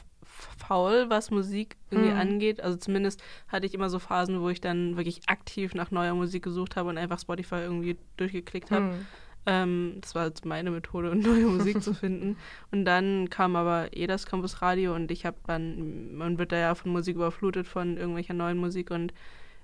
[0.56, 2.18] faul, was Musik irgendwie Hm.
[2.18, 2.60] angeht.
[2.60, 6.44] Also zumindest hatte ich immer so Phasen, wo ich dann wirklich aktiv nach neuer Musik
[6.44, 8.84] gesucht habe und einfach Spotify irgendwie durchgeklickt habe.
[8.84, 9.06] Hm.
[9.46, 12.36] Ähm, das war jetzt meine Methode, neue Musik zu finden.
[12.70, 16.56] Und dann kam aber eh das Campus Radio und ich habe dann, man wird da
[16.56, 19.12] ja von Musik überflutet von irgendwelcher neuen Musik und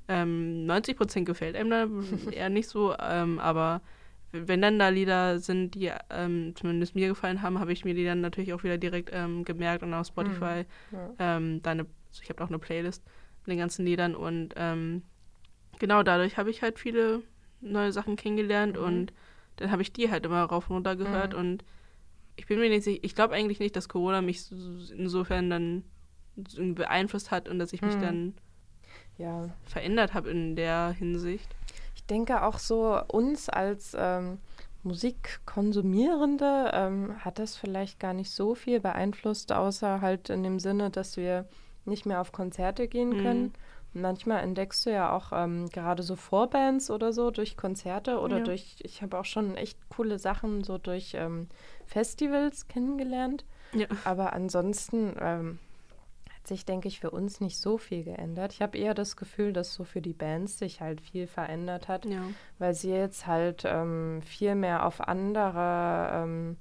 [0.08, 1.86] ähm, 90 Prozent gefällt einem da
[2.30, 3.80] eher nicht so, ähm, aber
[4.32, 8.04] wenn dann da Lieder sind, die ähm, zumindest mir gefallen haben, habe ich mir die
[8.04, 10.64] dann natürlich auch wieder direkt ähm, gemerkt und auf Spotify.
[10.92, 11.10] Ja.
[11.18, 11.86] Ähm, da eine,
[12.20, 13.02] ich habe auch eine Playlist
[13.44, 15.02] mit den ganzen Liedern und ähm,
[15.78, 17.22] genau dadurch habe ich halt viele
[17.60, 18.84] neue Sachen kennengelernt Mhm.
[18.84, 19.12] und
[19.56, 21.38] dann habe ich die halt immer rauf und runter gehört Mhm.
[21.40, 21.64] und
[22.36, 24.54] ich bin mir nicht sicher, ich glaube eigentlich nicht, dass Corona mich so,
[24.94, 25.84] insofern dann
[26.36, 28.00] beeinflusst hat und dass ich mich Mhm.
[28.00, 28.34] dann
[29.16, 29.48] ja.
[29.64, 31.48] verändert habe in der Hinsicht.
[31.94, 34.38] Ich denke auch so, uns als ähm,
[34.82, 40.90] Musikkonsumierende ähm, hat das vielleicht gar nicht so viel beeinflusst, außer halt in dem Sinne,
[40.90, 41.46] dass wir
[41.84, 43.18] nicht mehr auf Konzerte gehen Mhm.
[43.22, 43.52] können.
[44.00, 48.44] Manchmal entdeckst du ja auch ähm, gerade so Vorbands oder so durch Konzerte oder Ja.
[48.44, 51.48] durch, ich habe auch schon echt coole Sachen so durch ähm,
[51.84, 53.44] Festivals kennengelernt.
[53.72, 53.86] Ja.
[54.04, 55.58] Aber ansonsten ähm,
[56.34, 58.52] hat sich, denke ich, für uns nicht so viel geändert.
[58.52, 62.04] Ich habe eher das Gefühl, dass so für die Bands sich halt viel verändert hat,
[62.06, 62.22] Ja.
[62.58, 66.56] weil sie jetzt halt ähm, viel mehr auf andere ähm,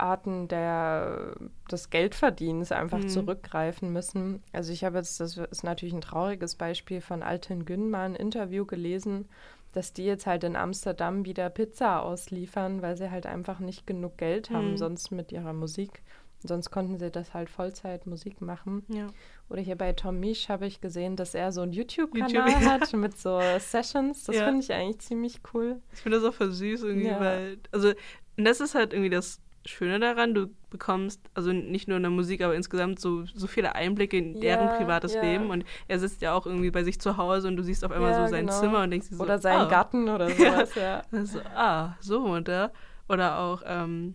[0.00, 1.34] Arten der,
[1.70, 3.08] des Geldverdienens einfach Mhm.
[3.08, 4.42] zurückgreifen müssen.
[4.52, 8.14] Also ich habe jetzt, das ist natürlich ein trauriges Beispiel von Alten Gün mal ein
[8.16, 9.28] Interview gelesen,
[9.72, 14.16] dass die jetzt halt in Amsterdam wieder Pizza ausliefern, weil sie halt einfach nicht genug
[14.18, 14.76] Geld haben Mhm.
[14.76, 16.02] sonst mit ihrer Musik.
[16.42, 18.82] Sonst konnten sie das halt Vollzeit Musik machen.
[18.88, 19.08] Ja.
[19.50, 22.70] Oder hier bei Tom Misch habe ich gesehen, dass er so einen YouTube-Kanal YouTube, ja.
[22.70, 24.24] hat mit so Sessions.
[24.24, 24.44] Das Ja.
[24.46, 25.80] finde ich eigentlich ziemlich cool.
[25.92, 27.90] Ich finde das auch voll süß irgendwie, weil, also,
[28.38, 32.10] und das ist halt irgendwie das Schöne daran, du bekommst, also nicht nur in der
[32.10, 35.20] Musik, aber insgesamt so, so viele Einblicke in deren Ja, privates ja.
[35.22, 37.90] Leben und er sitzt ja auch irgendwie bei sich zu Hause und du siehst auf
[37.92, 38.58] einmal Ja, so sein genau.
[38.58, 39.68] Zimmer und denkst so, Oder seinen ah.
[39.68, 41.02] Gatten oder sowas, ja.
[41.12, 42.72] Also, ah, so und da.
[43.08, 44.14] Oder auch ähm,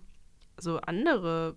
[0.58, 1.54] so andere,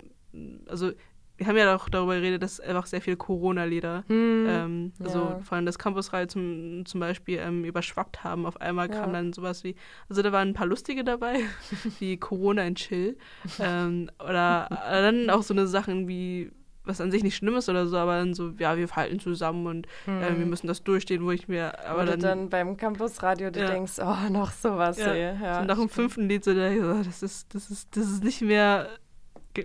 [0.67, 0.93] also
[1.39, 5.41] wir haben ja auch darüber geredet, dass einfach sehr viele Corona-Lieder, Hm, ähm, also ja.
[5.45, 8.45] vor allem das Campusreihe zum, zum Beispiel ähm, überschwappt haben.
[8.45, 9.13] Auf einmal kam Ja.
[9.21, 9.75] dann sowas wie,
[10.09, 11.41] also da waren ein paar lustige dabei,
[12.01, 13.17] wie Corona in Chill.
[13.61, 16.51] ähm, oder dann auch so eine Sachen wie,
[16.85, 19.67] was an sich nicht schlimm ist oder so, aber dann so, ja, wir falten zusammen
[19.67, 23.51] und äh, wir müssen das durchstehen, wo ich mir, aber Oder dann, dann, beim Campusradio,
[23.51, 23.67] du Ja.
[23.67, 24.97] denkst, oh, noch sowas.
[24.99, 25.13] Ja.
[25.13, 25.37] ey.
[25.41, 28.25] Ja, so nach dem fünften Lied so, da, so, das ist, das ist, das ist
[28.25, 28.89] nicht mehr,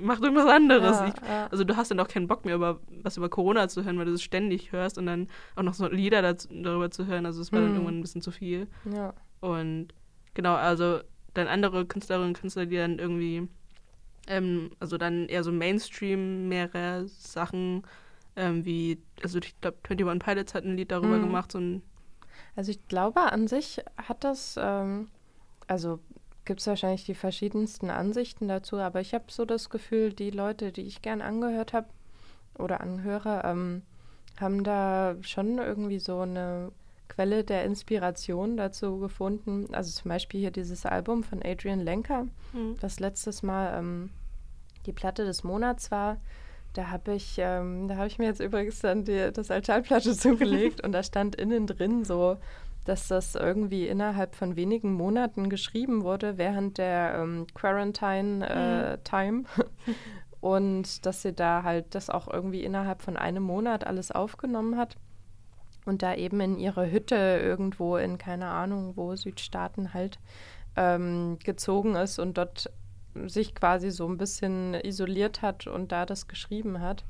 [0.02, 0.98] macht irgendwas anderes.
[1.00, 1.48] Ja, Ich, ja.
[1.48, 4.06] also du hast dann auch keinen Bock mehr, über, was über Corona zu hören, weil
[4.06, 7.26] du es ständig hörst und dann auch noch so Lieder dazu, darüber zu hören.
[7.26, 7.76] Also es war dann Hm.
[7.76, 8.68] irgendwann ein bisschen zu viel.
[8.92, 9.14] ja.
[9.42, 9.90] Und
[10.36, 11.00] genau, also
[11.34, 13.48] dann andere Künstlerinnen und Künstler, die dann irgendwie,
[14.28, 17.84] ähm, also dann eher so Mainstream, mehrere Sachen,
[18.36, 21.22] ähm, wie, also ich glaube, 21 Pilots hat ein Lied darüber Mhm.
[21.24, 21.60] gemacht, so
[22.56, 25.10] Also ich glaube, an sich hat das, ähm,
[25.68, 26.00] also
[26.46, 30.72] gibt es wahrscheinlich die verschiedensten Ansichten dazu, aber ich habe so das Gefühl, die Leute,
[30.72, 31.88] die ich gern angehört habe
[32.58, 33.82] oder anhöre, ähm,
[34.40, 36.72] haben da schon irgendwie so eine
[37.08, 39.68] Quelle der Inspiration dazu gefunden.
[39.74, 44.10] Also zum Beispiel hier dieses Album von Adrian Lenker, hm, das letztes Mal ähm,
[44.86, 46.18] die Platte des Monats war.
[46.74, 50.14] Da habe ich, ähm, da habe ich mir jetzt übrigens dann die, das als Schallplatte
[50.18, 52.38] zugelegt und da stand innen drin so,
[52.86, 59.44] dass das irgendwie innerhalb von wenigen Monaten geschrieben wurde während der ähm, Quarantine äh, Time
[60.42, 64.98] und dass sie da halt das auch irgendwie innerhalb von einem Monat alles aufgenommen hat
[65.86, 70.20] und da eben in ihre Hütte irgendwo in keine Ahnung wo Südstaaten halt
[70.76, 72.72] ähm, gezogen ist und dort
[73.26, 77.04] sich quasi so ein bisschen isoliert hat und da das geschrieben hat.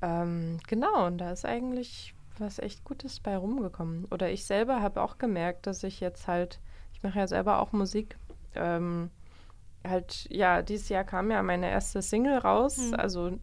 [0.00, 4.06] Ähm, genau, und da ist eigentlich was echt Gutes bei rumgekommen.
[4.10, 6.60] Oder ich selber habe auch gemerkt, dass ich jetzt halt,
[6.92, 8.18] ich mache ja selber auch Musik,
[8.54, 9.10] ähm,
[9.84, 12.94] halt, ja, dieses Jahr kam ja meine erste Single raus, mhm.
[12.94, 13.38] also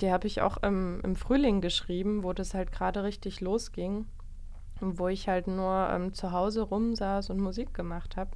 [0.00, 4.06] die habe ich auch im, im Frühling geschrieben, wo das halt gerade richtig losging.
[4.80, 8.30] Und wo ich halt nur ähm, zu Hause rumsaß und Musik gemacht habe.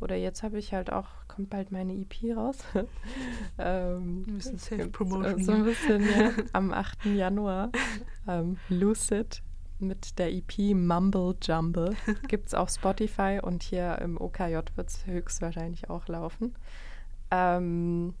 [0.00, 2.58] Oder jetzt habe ich halt auch, kommt bald meine EP raus.
[3.58, 5.38] ähm, ein bisschen Self-Promotion.
[5.38, 6.30] So, so ein bisschen, ja.
[6.52, 7.06] Am 8.
[7.06, 7.70] Januar.
[8.28, 9.42] Ähm, Lucid
[9.80, 11.96] mit der EP Mumble Jumble.
[12.28, 16.54] Gibt es auf Spotify und hier im OKJ wird es höchstwahrscheinlich auch laufen.
[17.30, 18.14] Ähm,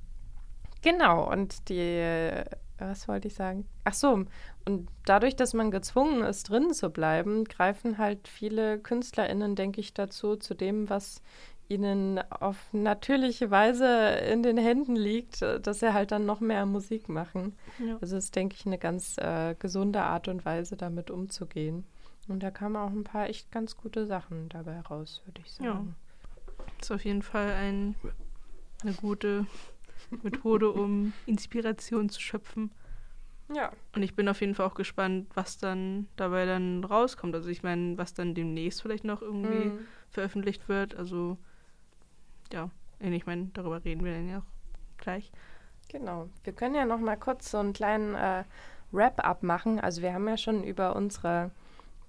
[0.82, 2.44] genau, und die
[2.78, 3.66] was wollte ich sagen?
[3.84, 4.24] Ach so,
[4.64, 9.94] und dadurch, dass man gezwungen ist, drin zu bleiben, greifen halt viele KünstlerInnen, denke ich,
[9.94, 11.22] dazu, zu dem, was
[11.68, 13.86] ihnen auf natürliche Weise
[14.30, 17.56] in den Händen liegt, dass sie halt dann noch mehr Musik machen.
[17.78, 17.96] Ja.
[18.00, 21.84] Also ist, denke ich, eine ganz äh, gesunde Art und Weise, damit umzugehen.
[22.28, 25.96] Und da kamen auch ein paar echt ganz gute Sachen dabei raus, würde ich sagen.
[26.58, 26.64] Ja.
[26.80, 27.94] Ist auf jeden Fall ein,
[28.82, 29.46] eine gute
[30.22, 32.70] Methode, um Inspiration zu schöpfen.
[33.54, 33.72] Ja.
[33.94, 37.34] Und ich bin auf jeden Fall auch gespannt, was dann dabei dann rauskommt.
[37.34, 39.78] Also ich meine, was dann demnächst vielleicht noch irgendwie mhm.
[40.08, 40.94] veröffentlicht wird.
[40.94, 41.38] Also
[42.52, 45.30] ja, ich meine, darüber reden wir dann ja auch gleich.
[45.88, 46.28] Genau.
[46.42, 48.44] Wir können ja noch mal kurz so einen kleinen äh,
[48.92, 49.80] Wrap-up machen.
[49.80, 51.50] Also wir haben ja schon über unsere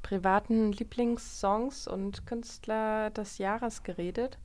[0.02, 4.38] privaten Lieblingssongs und Künstler des Jahres geredet.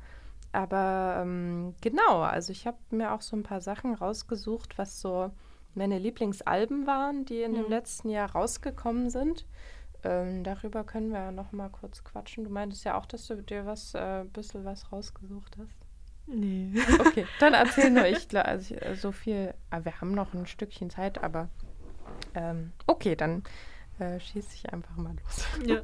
[0.52, 5.30] Aber ähm, genau, also ich habe mir auch so ein paar Sachen rausgesucht, was so
[5.74, 7.56] meine Lieblingsalben waren, die in mhm.
[7.56, 9.46] dem letzten Jahr rausgekommen sind.
[10.02, 12.44] Ähm, darüber können wir ja noch mal kurz quatschen.
[12.44, 15.79] Du meintest ja auch, dass du dir was, äh, bisschen was rausgesucht hast.
[16.32, 16.72] Nee.
[17.00, 18.26] Okay, dann erzähl nur ich.
[18.36, 21.48] Also äh, so viel, aber ah, wir haben noch ein Stückchen Zeit, aber
[22.34, 23.42] ähm, okay, dann
[23.98, 25.44] äh, schieße ich einfach mal los.
[25.66, 25.80] Ja.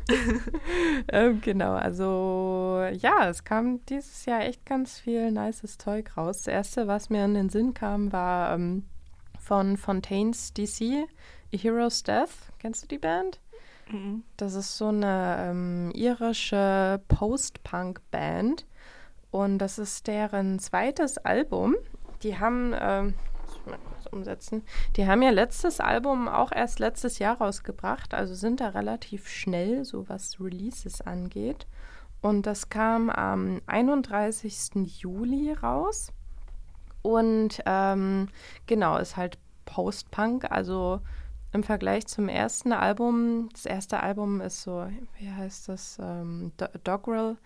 [1.08, 6.38] ähm, genau, also ja, es kam dieses Jahr echt ganz viel nices Zeug raus.
[6.38, 8.84] Das erste, was mir in den Sinn kam, war ähm,
[9.38, 11.06] von Fontaine's DC,
[11.52, 12.52] A Hero's Death.
[12.58, 13.40] Kennst du die Band?
[13.90, 14.24] Mhm.
[14.36, 18.66] Das ist so eine ähm, irische Post-Punk-Band.
[19.36, 21.76] Und das ist deren zweites Album.
[22.22, 23.12] Die haben, ähm,
[24.10, 24.62] umsetzen.
[24.96, 29.84] Die haben ja letztes Album auch erst letztes Jahr rausgebracht, also sind da relativ schnell,
[29.84, 31.66] so was Releases angeht.
[32.22, 34.86] Und das kam am 31.
[35.02, 36.14] Juli raus.
[37.02, 38.28] Und ähm,
[38.64, 41.00] genau, ist halt Post-Punk, also
[41.52, 43.50] im Vergleich zum ersten Album.
[43.52, 44.86] Das erste Album ist so,
[45.18, 45.98] wie heißt das?
[46.00, 46.52] Ähm,
[46.84, 47.36] Doggerel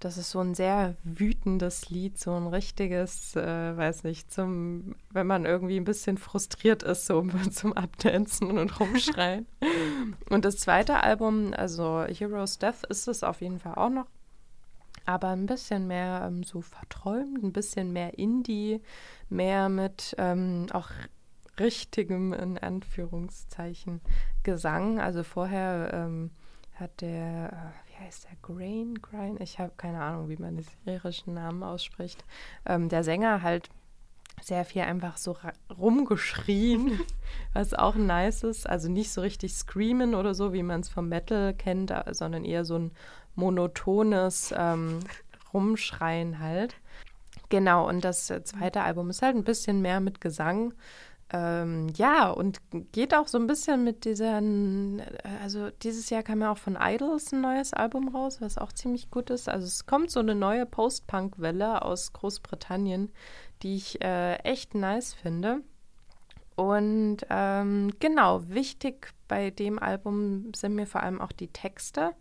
[0.00, 5.26] das ist so ein sehr wütendes Lied, so ein richtiges, äh, weiß nicht, zum, wenn
[5.26, 9.46] man irgendwie ein bisschen frustriert ist, so zum Abdancen und rumschreien.
[10.30, 14.06] und das zweite Album, also Heroes Death, ist es auf jeden Fall auch noch.
[15.04, 18.82] Aber ein bisschen mehr ähm, so verträumt, ein bisschen mehr Indie,
[19.30, 20.90] mehr mit ähm, auch
[21.58, 24.00] richtigem, in Anführungszeichen,
[24.42, 25.00] Gesang.
[25.00, 26.30] Also vorher ähm,
[26.74, 30.66] hat der, äh, wie heißt der, Grain, Grain, ich habe keine Ahnung, wie man den
[30.86, 32.24] irischen Namen ausspricht,
[32.66, 33.70] ähm, der Sänger halt
[34.42, 35.36] sehr viel einfach so
[35.76, 37.00] rumgeschrien,
[37.52, 38.68] was auch nice ist.
[38.68, 42.44] Also nicht so richtig screamen oder so, wie man es vom Metal kennt, äh, sondern
[42.44, 42.92] eher so ein
[43.34, 45.00] monotones ähm,
[45.52, 46.76] Rumschreien halt.
[47.48, 50.74] Genau, und das äh, zweite Album ist halt ein bisschen mehr mit Gesang.
[51.30, 52.58] Ähm, ja, und
[52.92, 55.02] geht auch so ein bisschen mit diesen,
[55.42, 59.10] also dieses Jahr kam ja auch von Idols ein neues Album raus, was auch ziemlich
[59.10, 59.48] gut ist.
[59.48, 63.12] Also es kommt so eine neue Post-Punk-Welle aus Großbritannien,
[63.62, 65.60] die ich äh, echt nice finde.
[66.56, 72.12] Und ähm, genau, wichtig bei dem Album sind mir vor allem auch die Texte.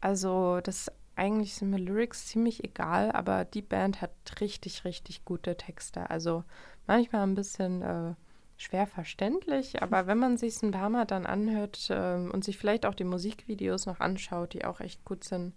[0.00, 5.56] Also das eigentlich sind mir Lyrics ziemlich egal, aber die Band hat richtig, richtig gute
[5.56, 6.08] Texte.
[6.08, 6.44] Also
[6.86, 8.14] manchmal ein bisschen äh,
[8.58, 12.84] schwer verständlich, aber wenn man sich ein paar Mal dann anhört ähm, und sich vielleicht
[12.84, 15.54] auch die Musikvideos noch anschaut, die auch echt gut sind,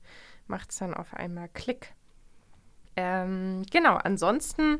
[0.47, 1.93] macht es dann auf einmal Klick.
[2.95, 4.79] Ähm, genau, ansonsten,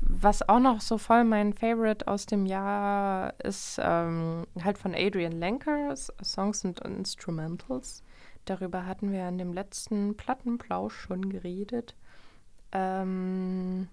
[0.00, 5.32] was auch noch so voll mein Favorite aus dem Jahr ist, ähm, halt von Adrian
[5.32, 8.02] Lenker, Songs und Instrumentals.
[8.46, 11.94] Darüber hatten wir in dem letzten Plattenplausch schon geredet.
[12.72, 13.88] Ähm,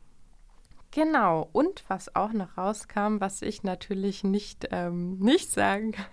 [0.91, 6.05] Genau, und was auch noch rauskam, was ich natürlich nicht, ähm, nicht sagen kann,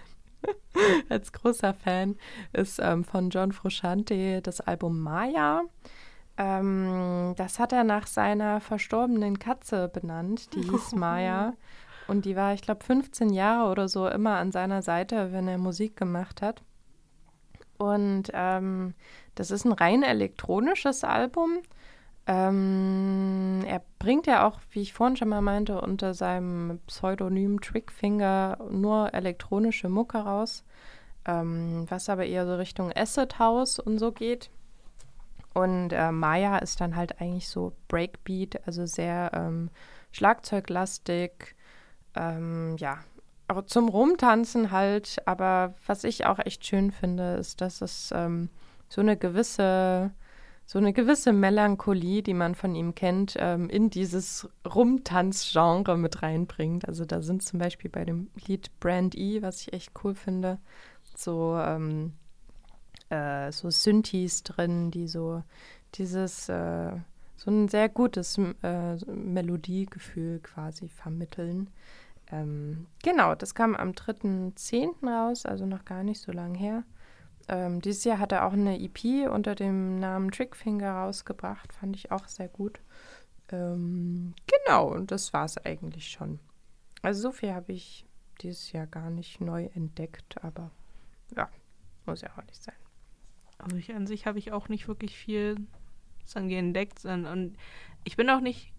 [1.09, 2.17] als großer Fan,
[2.53, 5.63] ist ähm, von John Frusciante das Album Maya.
[6.37, 10.55] Ähm, das hat er nach seiner verstorbenen Katze benannt.
[10.55, 11.55] Die hieß Maya.
[12.07, 15.59] Und die war, ich glaube, 15 Jahre oder so immer an seiner Seite, wenn er
[15.59, 16.63] Musik gemacht hat.
[17.79, 18.95] Und ähm,
[19.35, 21.59] das ist ein rein elektronisches Album.
[22.29, 28.59] Ähm, er bringt ja auch, wie ich vorhin schon mal meinte, unter seinem Pseudonym Trickfinger
[28.69, 30.65] nur elektronische Mucke raus,
[31.25, 34.51] ähm, was aber eher so Richtung Acid House und so geht.
[35.55, 39.71] Und äh, Maya ist dann halt eigentlich so Breakbeat, also sehr ähm,
[40.13, 41.55] schlagzeuglastig,
[42.15, 42.99] ähm, ja,
[43.49, 45.23] auch zum Rumtanzen halt.
[45.27, 48.51] Aber was ich auch echt schön finde, ist, dass es ähm,
[48.89, 50.11] so eine gewisse
[50.67, 56.89] so eine gewisse Melancholie, die man von ihm kennt, ähm, in dieses Rumtanz-Genre mit reinbringt.
[56.89, 60.59] Also da sind zum Beispiel bei dem Lied Brand E, was ich echt cool finde,
[61.15, 62.15] so, ähm,
[63.11, 65.45] äh, so Synthes drin, die so
[65.95, 66.91] dieses, äh,
[67.37, 71.71] so ein sehr gutes äh, Melodiegefühl quasi vermitteln.
[72.33, 75.09] Ähm, genau, das kam am 3.10.
[75.09, 76.83] raus, also noch gar nicht so lange her.
[77.49, 82.11] Ähm, dieses Jahr hat er auch eine EP unter dem Namen Trickfinger rausgebracht, fand ich
[82.11, 82.81] auch sehr gut.
[83.51, 86.41] Ähm, genau, und das war es eigentlich schon.
[87.03, 88.05] Also so viel habe ich
[88.41, 90.71] dieses Jahr gar nicht neu entdeckt, aber
[91.37, 91.49] ja,
[92.05, 92.75] muss ja auch nicht sein.
[93.59, 95.57] Also ich an sich habe ich auch nicht wirklich viel
[96.27, 97.57] sagen wir, entdeckt, und
[98.05, 98.73] ich bin auch nicht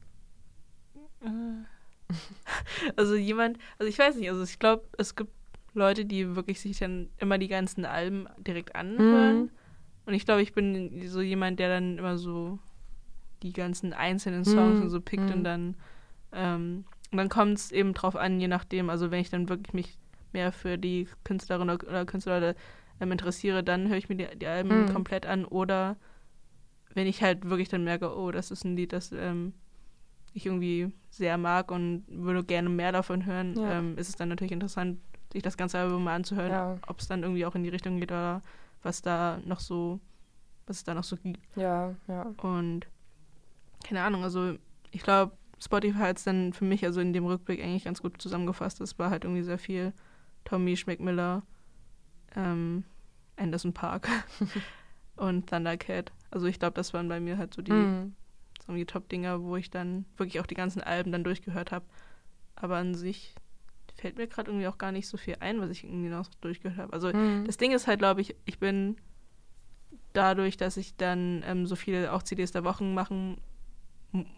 [1.22, 1.64] äh,
[2.96, 5.32] also jemand, also ich weiß nicht, also ich glaube, es gibt
[5.78, 9.44] Leute, die wirklich sich dann immer die ganzen Alben direkt anhören.
[9.44, 9.50] Mhm.
[10.06, 12.60] Und ich glaube, ich bin so jemand, der dann immer so
[13.44, 14.84] die ganzen einzelnen Songs mhm.
[14.84, 15.34] und so pickt mhm.
[15.34, 15.76] und dann
[16.32, 19.74] ähm, und dann kommt es eben drauf an, je nachdem, also wenn ich dann wirklich
[19.74, 19.98] mich
[20.34, 22.56] mehr für die Künstlerin oder, oder Künstler
[23.00, 24.94] ähm, interessiere, dann höre ich mir die, die Alben mhm.
[24.94, 25.96] komplett an oder
[26.94, 29.54] wenn ich halt wirklich dann merke, oh, das ist ein Lied, das ähm,
[30.34, 33.80] ich irgendwie sehr mag und würde gerne mehr davon hören, ja.
[33.80, 35.00] ähm, ist es dann natürlich interessant,
[35.32, 36.78] sich das ganze Album mal anzuhören, ja.
[36.88, 38.42] ob es dann irgendwie auch in die Richtung geht oder
[38.84, 40.00] was da noch so,
[40.66, 41.40] was es da noch so gibt.
[41.56, 42.34] Ja, ja.
[42.42, 42.88] Und
[43.84, 44.56] keine Ahnung, also
[44.92, 48.22] ich glaube, Spotify hat es dann für mich also in dem Rückblick eigentlich ganz gut
[48.22, 48.80] zusammengefasst.
[48.82, 49.94] Es war halt irgendwie sehr viel
[50.46, 51.44] Tommy Schmeckmiller,
[52.36, 52.84] ähm,
[53.36, 54.08] Anderson Park
[55.16, 56.12] und Thundercat.
[56.32, 58.16] Also ich glaube, das waren bei mir halt so die, mm.
[58.66, 61.86] so die Top-Dinger, wo ich dann wirklich auch die ganzen Alben dann durchgehört habe.
[62.56, 63.36] Aber an sich
[63.98, 66.78] fällt mir gerade irgendwie auch gar nicht so viel ein, was ich irgendwie noch durchgehört
[66.78, 66.94] habe.
[66.94, 67.46] Also mhm.
[67.46, 68.98] das Ding ist halt, glaube ich, ich bin
[70.14, 73.38] dadurch, dass ich dann ähm, so viele auch CDs der Wochen machen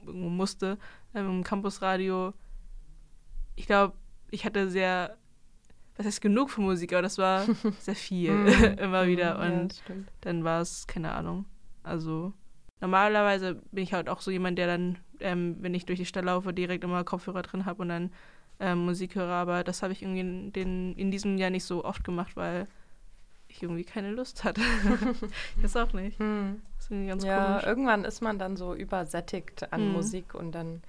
[0.06, 0.78] musste
[1.14, 2.34] ähm, im Campusradio,
[3.56, 3.94] ich glaube,
[4.32, 5.18] ich hatte sehr,
[5.98, 7.46] was heißt genug für Musik, aber das war
[7.80, 8.48] sehr viel mhm.
[8.78, 9.62] immer wieder mhm.
[9.62, 11.46] und ja, dann war es, keine Ahnung,
[11.84, 12.34] also
[12.82, 16.26] normalerweise bin ich halt auch so jemand, der dann, ähm, wenn ich durch die Stadt
[16.26, 18.12] laufe, direkt immer Kopfhörer drin habe und dann
[18.60, 21.86] ähm, Musik höre, aber das habe ich irgendwie in, den, in diesem Jahr nicht so
[21.86, 22.68] oft gemacht, weil
[23.48, 24.62] ich irgendwie keine Lust hatte.
[25.62, 26.20] das auch nicht.
[26.20, 26.62] Hm.
[26.90, 27.64] Ja, komisch.
[27.66, 29.94] irgendwann ist man dann so übersättigt an hm.
[29.94, 30.82] Musik und dann,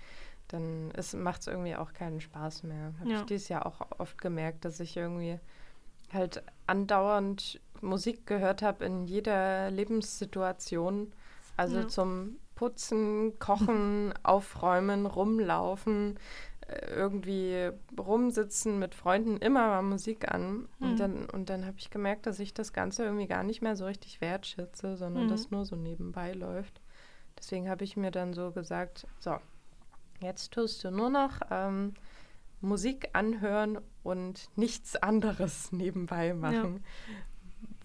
[0.49, 2.93] dann macht es irgendwie auch keinen Spaß mehr.
[3.01, 3.21] Habe ja.
[3.21, 5.39] ich dieses Jahr auch oft gemerkt, dass ich irgendwie
[6.13, 11.13] halt andauernd Musik gehört habe in jeder Lebenssituation.
[11.57, 11.89] Also ja.
[11.89, 16.19] zum Putzen, Kochen, Aufräumen, Rumlaufen,
[16.95, 20.69] irgendwie rumsitzen mit Freunden, immer war Musik an.
[20.79, 20.91] Mhm.
[20.91, 23.77] Und dann, und dann habe ich gemerkt, dass ich das Ganze irgendwie gar nicht mehr
[23.77, 25.29] so richtig wertschätze, sondern mhm.
[25.29, 26.81] das nur so nebenbei läuft.
[27.39, 29.37] Deswegen habe ich mir dann so gesagt, so,
[30.21, 31.95] jetzt tust du nur noch ähm,
[32.61, 36.85] Musik anhören und nichts anderes nebenbei machen.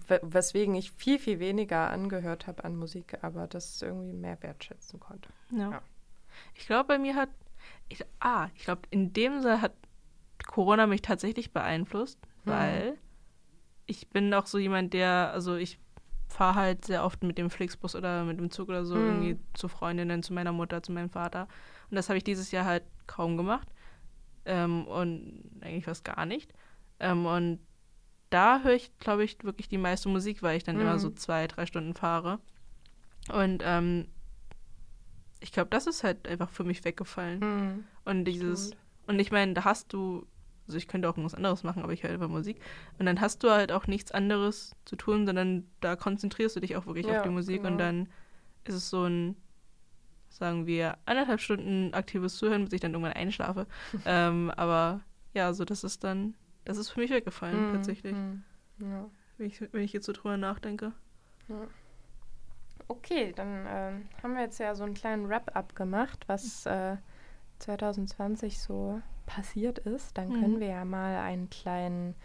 [0.10, 0.20] Ja.
[0.22, 5.30] Weswegen ich viel, viel weniger angehört habe an Musik, aber das irgendwie mehr wertschätzen konnte.
[5.52, 5.72] Ja.
[5.72, 5.82] ja.
[6.54, 7.30] Ich glaube, bei mir hat
[7.90, 9.74] ich, ah, ich glaube, in dem Sinne hat
[10.46, 12.50] Corona mich tatsächlich beeinflusst, mhm.
[12.50, 12.98] weil
[13.86, 15.80] ich bin auch so jemand, der, also ich
[16.28, 19.06] fahre halt sehr oft mit dem Flixbus oder mit dem Zug oder so mhm.
[19.06, 21.48] irgendwie zu Freundinnen, zu meiner Mutter, zu meinem Vater.
[21.90, 23.68] Und das habe ich dieses Jahr halt kaum gemacht.
[24.46, 26.54] Ähm, und eigentlich fast gar nicht.
[27.00, 27.60] Ähm, und
[28.30, 30.82] da höre ich, glaube ich, wirklich die meiste Musik, weil ich dann mhm.
[30.82, 32.40] immer so zwei, drei Stunden fahre.
[33.32, 34.08] Und ähm,
[35.40, 37.40] ich glaube, das ist halt einfach für mich weggefallen.
[37.40, 37.84] Mhm.
[38.06, 38.82] Und dieses, Stimmt.
[39.08, 40.26] und ich meine, da hast du,
[40.68, 42.60] also ich könnte auch irgendwas anderes machen, aber ich höre einfach Musik.
[42.98, 46.76] Und dann hast du halt auch nichts anderes zu tun, sondern da konzentrierst du dich
[46.76, 47.74] auch wirklich ja, auf die Musik genau.
[47.74, 48.10] und dann
[48.64, 49.36] ist es so ein,
[50.30, 53.68] sagen wir, anderthalb Stunden aktives Zuhören, bis ich dann irgendwann einschlafe.
[54.06, 55.02] ähm, aber
[55.34, 56.34] ja, so das ist dann,
[56.64, 57.74] das ist für mich weggefallen, mhm.
[57.74, 58.16] tatsächlich.
[58.16, 58.44] Mhm.
[58.80, 59.10] Ja.
[59.38, 60.94] Wenn, ich, wenn ich jetzt so drüber nachdenke.
[61.48, 61.68] Ja.
[62.88, 63.92] Okay, dann äh,
[64.24, 66.98] haben wir jetzt ja so einen kleinen Wrap-up gemacht, was äh,
[67.60, 70.18] 2020 so passiert ist.
[70.18, 70.60] Dann können Mhm.
[70.60, 72.16] wir ja mal einen kleinen,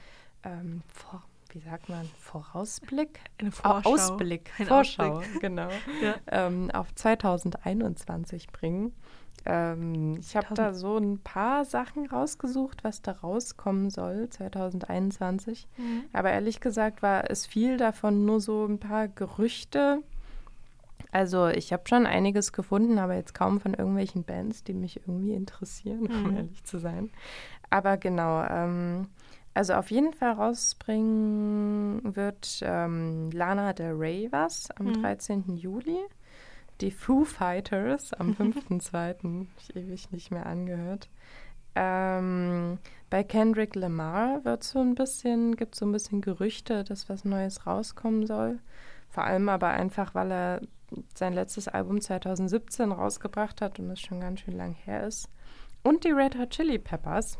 [0.44, 3.20] ähm, vor, wie sagt man, Vorausblick?
[3.38, 3.90] Eine Au- Vorschau.
[3.92, 5.40] Ausblick, Ein Vorschau, Ausblick.
[5.40, 5.68] genau,
[6.02, 6.14] Ja.
[6.26, 8.94] ähm, auf 2021 bringen.
[9.46, 15.66] Ähm, ich habe da so ein paar Sachen rausgesucht, was da rauskommen soll 2021.
[15.78, 16.04] Mhm.
[16.12, 20.02] Aber ehrlich gesagt war es viel davon nur so ein paar Gerüchte.
[21.12, 25.34] Also ich habe schon einiges gefunden, aber jetzt kaum von irgendwelchen Bands, die mich irgendwie
[25.34, 26.36] interessieren, um Mhm.
[26.36, 27.10] ehrlich zu sein.
[27.68, 29.08] Aber genau, ähm,
[29.54, 34.92] also auf jeden Fall rausbringen wird ähm, Lana Del Rey was am Mhm.
[34.92, 35.56] 13.
[35.56, 35.98] Juli.
[36.80, 39.48] Die Foo Fighters am 5.2.
[39.58, 41.08] ich ewig nicht mehr angehört.
[41.74, 42.78] Ähm,
[43.10, 47.66] bei Kendrick Lamar wird so ein bisschen, gibt so ein bisschen Gerüchte, dass was Neues
[47.66, 48.58] rauskommen soll.
[49.08, 50.60] Vor allem aber einfach, weil er
[51.14, 55.28] sein letztes Album 2017 rausgebracht hat und das schon ganz schön lang her ist.
[55.82, 57.38] Und die Red Hot Chili Peppers.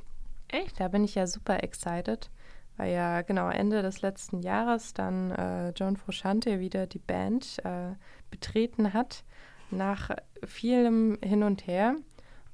[0.49, 0.81] Echt?
[0.81, 2.31] Da bin ich ja super excited,
[2.77, 7.95] weil ja genau Ende des letzten Jahres dann äh, John Frusciante wieder die Band äh,
[8.31, 9.25] betreten hat,
[9.71, 10.11] nach
[10.45, 11.97] vielem Hin und Her.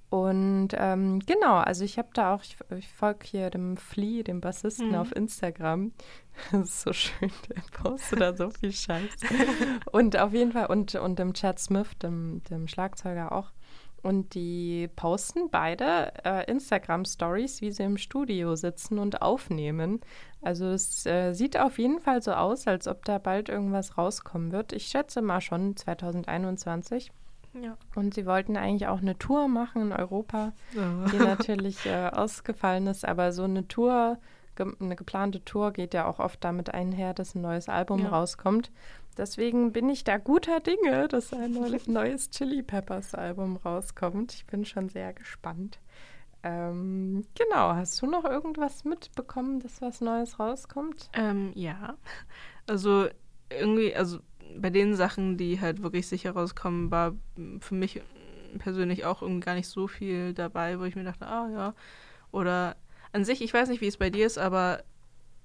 [0.09, 4.41] Und ähm, genau, also ich habe da auch, ich, ich folge hier dem Flea, dem
[4.41, 4.95] Bassisten Mhm.
[4.97, 5.93] auf Instagram.
[6.53, 9.09] Das ist so schön, der postet da so viel Scheiß.
[9.91, 13.53] und auf jeden Fall, und, und dem Chad Smith, dem, dem Schlagzeuger auch.
[14.03, 20.01] Und die posten beide äh, Instagram-Stories, wie sie im Studio sitzen und aufnehmen.
[20.43, 24.53] Also es äh, sieht auf jeden Fall so aus, als ob da bald irgendwas rauskommen
[24.53, 24.73] wird.
[24.75, 27.11] Ich schätze mal schon 2021.
[27.63, 27.77] Ja.
[27.95, 33.05] Und sie wollten eigentlich auch eine Tour machen in Europa, die natürlich äh, ausgefallen ist.
[33.07, 34.19] Aber so eine Tour,
[34.57, 38.09] ge eine geplante Tour geht ja auch oft damit einher, dass ein neues Album Ja.
[38.11, 38.71] rauskommt.
[39.17, 44.35] Deswegen bin ich da guter Dinge, dass ein neu neues Chili Peppers Album rauskommt.
[44.35, 45.79] Ich bin schon sehr gespannt.
[46.43, 51.11] Ähm, genau, hast du noch irgendwas mitbekommen, dass was Neues rauskommt?
[51.15, 51.97] Ähm, ja.
[52.69, 53.07] Also
[53.51, 54.19] irgendwie, also
[54.61, 57.15] bei den Sachen, die halt wirklich sicher rauskommen, war
[57.61, 58.01] für mich
[58.59, 61.75] persönlich auch irgendwie gar nicht so viel dabei, wo ich mir dachte, ah ja.
[62.33, 62.77] Oder
[63.13, 64.83] an sich, ich weiß nicht, wie es bei dir ist, aber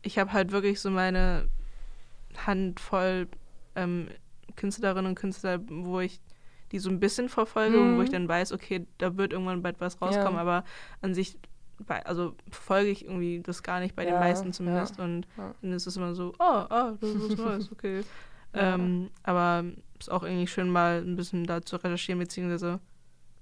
[0.01, 1.47] ich habe halt wirklich so meine
[2.45, 3.27] Handvoll
[3.75, 4.07] ähm,
[4.55, 6.19] Künstlerinnen und Künstler, wo ich
[6.71, 8.13] die so ein bisschen verfolge und wo ich Mhm.
[8.13, 10.41] dann weiß, okay, da wird irgendwann bald was rauskommen, Ja.
[10.41, 10.63] aber
[11.01, 11.37] an sich,
[12.05, 15.03] also verfolge ich irgendwie das gar nicht bei den Ja, meisten zumindest ja.
[15.03, 15.27] und
[15.61, 18.03] dann ist es immer so, oh, oh, das ist was Neues, okay.
[18.53, 19.63] Ähm, aber
[19.99, 22.79] ist auch irgendwie schön, mal ein bisschen da zu recherchieren, beziehungsweise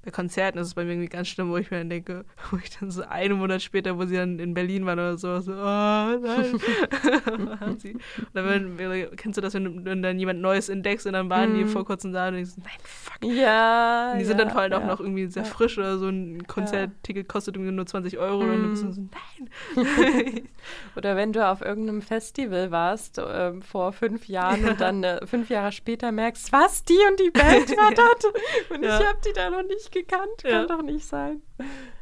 [0.10, 2.58] bei Konzerten ist es bei mir irgendwie ganz schlimm, wo ich mir dann denke, wo
[2.58, 5.52] ich dann so einen Monat später, wo sie dann in Berlin waren oder so, so,
[5.52, 6.60] oh nein.
[8.34, 11.54] Oder wenn, kennst du das, wenn, du- wenn dann jemand Neues entdeckst und dann waren
[11.56, 11.70] die Mhm.
[11.70, 13.24] vor kurzem da und denkst, nein, fuck.
[13.24, 14.12] Ja.
[14.14, 14.88] Und die sind dann vor allem auch ja.
[14.88, 15.50] noch irgendwie sehr Ja.
[15.50, 19.02] frisch oder so ein Konzertticket kostet irgendwie nur 20 Euro und du bist dann so,
[19.02, 19.50] nein.
[20.96, 25.50] Oder wenn du auf irgendeinem Festival warst ähm, vor fünf Jahren und dann äh, fünf
[25.50, 28.26] Jahre später merkst, was, die und die Band war dort
[28.70, 29.00] und Ja.
[29.00, 30.66] ich habe die da noch nicht gekannt, kann Ja.
[30.66, 31.42] doch nicht sein.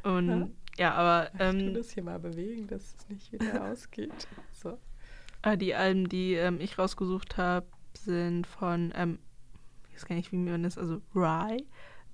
[0.03, 4.27] Und ja, aber ich tu ähm, das hier mal bewegen, dass es nicht wieder ausgeht.
[4.51, 4.77] So.
[5.41, 9.19] Ah, die Alben, die ähm, ich rausgesucht habe, sind von, ähm,
[9.89, 11.63] ich weiß gar nicht, wie man das, also Rye.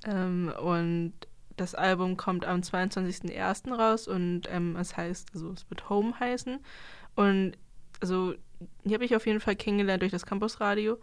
[0.05, 1.13] Ähm, und
[1.57, 3.73] das Album kommt am 22.01.
[3.73, 6.59] raus und ähm, es heißt, also es wird Home heißen.
[7.15, 7.53] Und
[8.01, 8.33] also
[8.85, 10.97] die habe ich auf jeden Fall kennengelernt durch das Campusradio.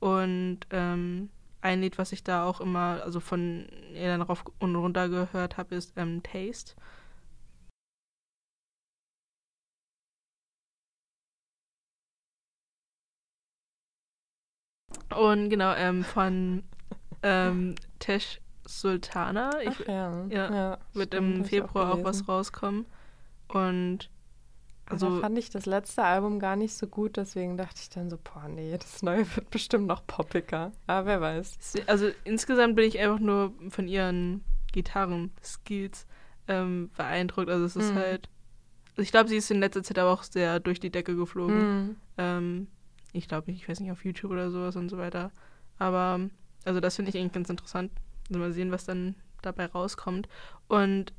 [0.00, 1.30] Und ähm,
[1.66, 5.56] ein Lied, was ich da auch immer, also von ihr dann rauf und runter gehört
[5.56, 6.74] habe, ist ähm, Taste.
[15.14, 16.62] Und genau, ähm, von
[17.22, 19.60] ähm, Tesh Sultana.
[19.62, 20.26] Ich, Ach ja.
[20.28, 22.30] ja, wird stimmt, im Februar auch, was gelesen.
[22.30, 22.86] rauskommen.
[23.48, 24.10] Und
[24.88, 28.08] Also also, fand ich das letzte Album gar nicht so gut, deswegen dachte ich dann
[28.08, 30.72] so, boah, nee, das neue wird bestimmt noch poppiger.
[30.86, 31.58] Aber wer weiß.
[31.86, 36.06] also insgesamt bin ich einfach nur von ihren Gitarren-Skills
[36.48, 37.48] ähm, beeindruckt.
[37.48, 37.98] Also es ist Mhm.
[37.98, 38.28] halt.
[38.92, 41.58] Also ich glaube, sie ist in letzter Zeit aber auch sehr durch die Decke geflogen.
[41.58, 41.96] Mhm.
[42.18, 42.66] Ähm,
[43.12, 45.30] ich glaube, ich weiß nicht, auf YouTube oder sowas und so weiter.
[45.78, 46.20] Aber,
[46.64, 47.90] also das finde ich eigentlich ganz interessant.
[48.28, 50.28] Also mal sehen, was dann dabei rauskommt.
[50.68, 51.12] Und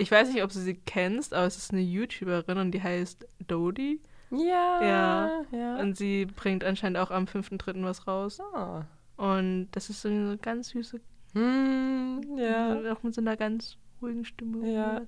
[0.00, 3.26] ich weiß nicht, ob du sie kennst, aber es ist eine YouTuberin und die heißt
[3.46, 4.00] Dodie.
[4.30, 5.40] Ja, Ja.
[5.52, 5.76] ja.
[5.80, 7.82] Und sie bringt anscheinend auch am 5.3.
[7.84, 8.40] was raus.
[8.54, 8.84] Ah.
[9.16, 11.00] Und das ist so eine ganz süße,
[11.34, 12.92] Hm, ja.
[12.92, 14.68] auch mit so einer ganz ruhigen Stimme.
[14.72, 15.02] Ja.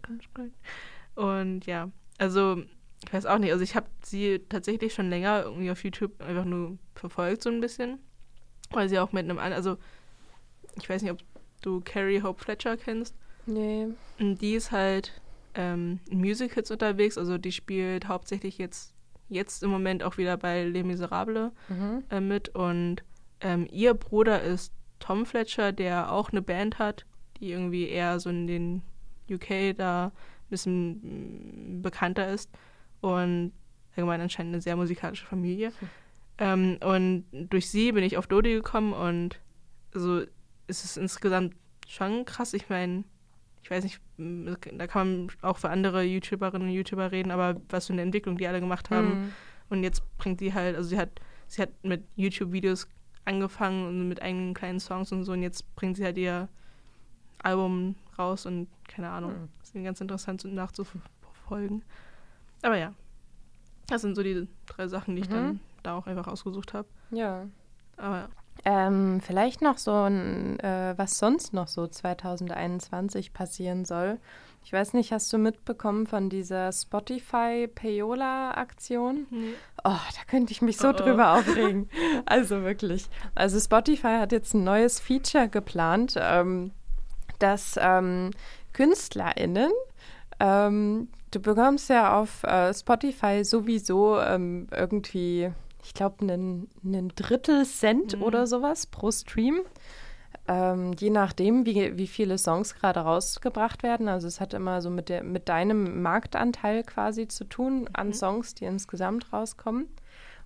[1.14, 2.62] Und ja, also
[3.04, 6.44] ich weiß auch nicht, also ich habe sie tatsächlich schon länger irgendwie auf YouTube einfach
[6.44, 7.98] nur verfolgt so ein bisschen.
[8.70, 9.76] Weil sie auch mit einem, an- also
[10.80, 11.18] ich weiß nicht, ob
[11.62, 13.14] du Carrie Hope Fletcher kennst.
[13.46, 13.88] Nee.
[14.20, 15.20] Und die ist halt
[15.54, 18.94] ähm, in Musicals unterwegs, also die spielt hauptsächlich jetzt,
[19.28, 22.04] jetzt im Moment auch wieder bei Les Miserables Mhm.
[22.10, 23.02] äh, mit und
[23.40, 27.04] ähm, ihr Bruder ist Tom Fletcher, der auch eine Band hat,
[27.40, 28.82] die irgendwie eher so in den
[29.28, 30.12] UK da ein
[30.48, 32.50] bisschen mm, bekannter ist
[33.00, 33.52] und
[33.96, 35.72] allgemein anscheinend eine sehr musikalische Familie.
[36.38, 39.40] Ähm, und durch sie bin ich auf Dodi gekommen und
[39.92, 40.20] so
[40.68, 41.54] ist es insgesamt
[41.88, 42.54] schon krass.
[42.54, 43.04] Ich meine,
[43.62, 47.86] ich weiß nicht, da kann man auch für andere YouTuberinnen und YouTuber reden, aber was
[47.86, 49.08] für eine Entwicklung die alle gemacht haben.
[49.08, 49.32] Mhm.
[49.70, 51.10] Und jetzt bringt sie halt, also sie hat,
[51.46, 52.88] sie hat mit YouTube-Videos
[53.24, 56.48] angefangen und mit eigenen kleinen Songs und so und jetzt bringt sie halt ihr
[57.42, 59.32] Album raus und keine Ahnung.
[59.32, 59.48] Hm.
[59.60, 61.82] Das ist ganz interessant nachzuverfolgen.
[62.62, 62.92] Aber ja,
[63.88, 65.34] das sind so die drei Sachen, die ich Mhm.
[65.34, 66.88] dann da auch einfach ausgesucht habe.
[67.10, 67.46] Ja.
[67.96, 68.28] Aber ja.
[68.64, 74.18] Ähm, vielleicht noch so ein, äh, was sonst noch so 2021 passieren soll.
[74.64, 79.26] Ich weiß nicht, hast du mitbekommen von dieser Spotify Payola-Aktion?
[79.82, 80.96] Oh, da könnte ich mich so Oh, oh.
[80.96, 81.88] drüber aufregen.
[82.26, 83.08] Also wirklich.
[83.34, 86.70] Also Spotify hat jetzt ein neues Feature geplant, ähm,
[87.40, 88.30] dass ähm,
[88.72, 89.72] KünstlerInnen,
[90.38, 95.50] ähm, du bekommst ja auf äh, Spotify sowieso ähm, irgendwie,
[95.84, 98.22] ich glaube, einen, einen Drittel Cent Mhm.
[98.22, 99.60] oder sowas pro Stream.
[100.48, 104.08] Ähm, je nachdem, wie, wie viele Songs gerade rausgebracht werden.
[104.08, 108.12] Also es hat immer so mit, der, mit deinem Marktanteil quasi zu tun an Mhm.
[108.14, 109.88] Songs, die insgesamt rauskommen.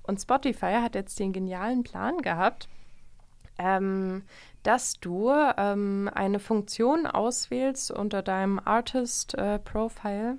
[0.03, 2.69] Und Spotify hat jetzt den genialen Plan gehabt,
[3.59, 4.23] ähm,
[4.63, 10.37] dass du ähm, eine Funktion auswählst unter deinem Artist-Profile,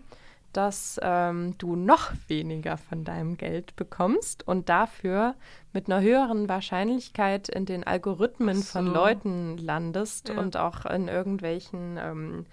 [0.53, 5.35] dass ähm, du noch weniger von deinem Geld bekommst und dafür
[5.73, 8.79] mit einer höheren Wahrscheinlichkeit in den Algorithmen so.
[8.79, 10.39] von Leuten landest Ja.
[10.39, 12.45] und auch in irgendwelchen ähm,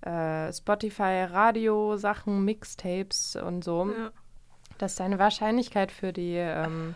[0.00, 4.10] äh, Spotify-Radio-Sachen, Mixtapes und so ja.
[4.78, 6.94] dass deine Wahrscheinlichkeit für die, ähm,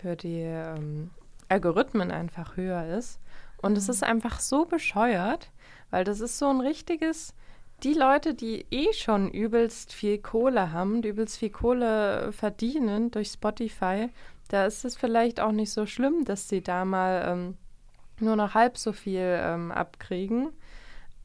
[0.00, 1.10] für die ähm,
[1.48, 3.20] Algorithmen einfach höher ist.
[3.62, 5.50] Und es ist einfach so bescheuert,
[5.90, 7.34] weil das ist so ein richtiges,
[7.82, 13.28] die Leute, die eh schon übelst viel Kohle haben, die übelst viel Kohle verdienen durch
[13.28, 14.08] Spotify,
[14.48, 17.56] da ist es vielleicht auch nicht so schlimm, dass sie da mal ähm,
[18.20, 20.48] nur noch halb so viel ähm, abkriegen.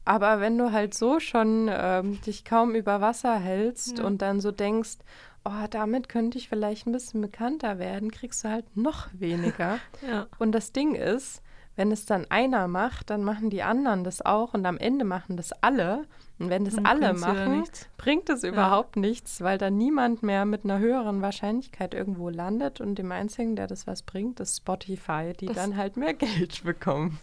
[0.04, 4.04] Aber wenn du halt so schon ähm, dich kaum über Wasser hältst Ja.
[4.04, 4.98] und dann so denkst,
[5.44, 9.78] oh, damit könnte ich vielleicht ein bisschen bekannter werden, kriegst du halt noch weniger.
[10.06, 10.26] ja.
[10.38, 11.40] und das Ding ist,
[11.76, 15.36] wenn es dann einer macht, dann machen die anderen das auch und am Ende machen
[15.36, 16.04] das alle.
[16.38, 17.62] Und wenn das Dann alle machen,
[17.98, 22.96] bringt es überhaupt nichts, weil dann niemand mehr mit einer höheren Wahrscheinlichkeit irgendwo landet und
[22.96, 27.20] dem einzigen, der das was bringt, ist Spotify, die Das- dann halt mehr Geld bekommen.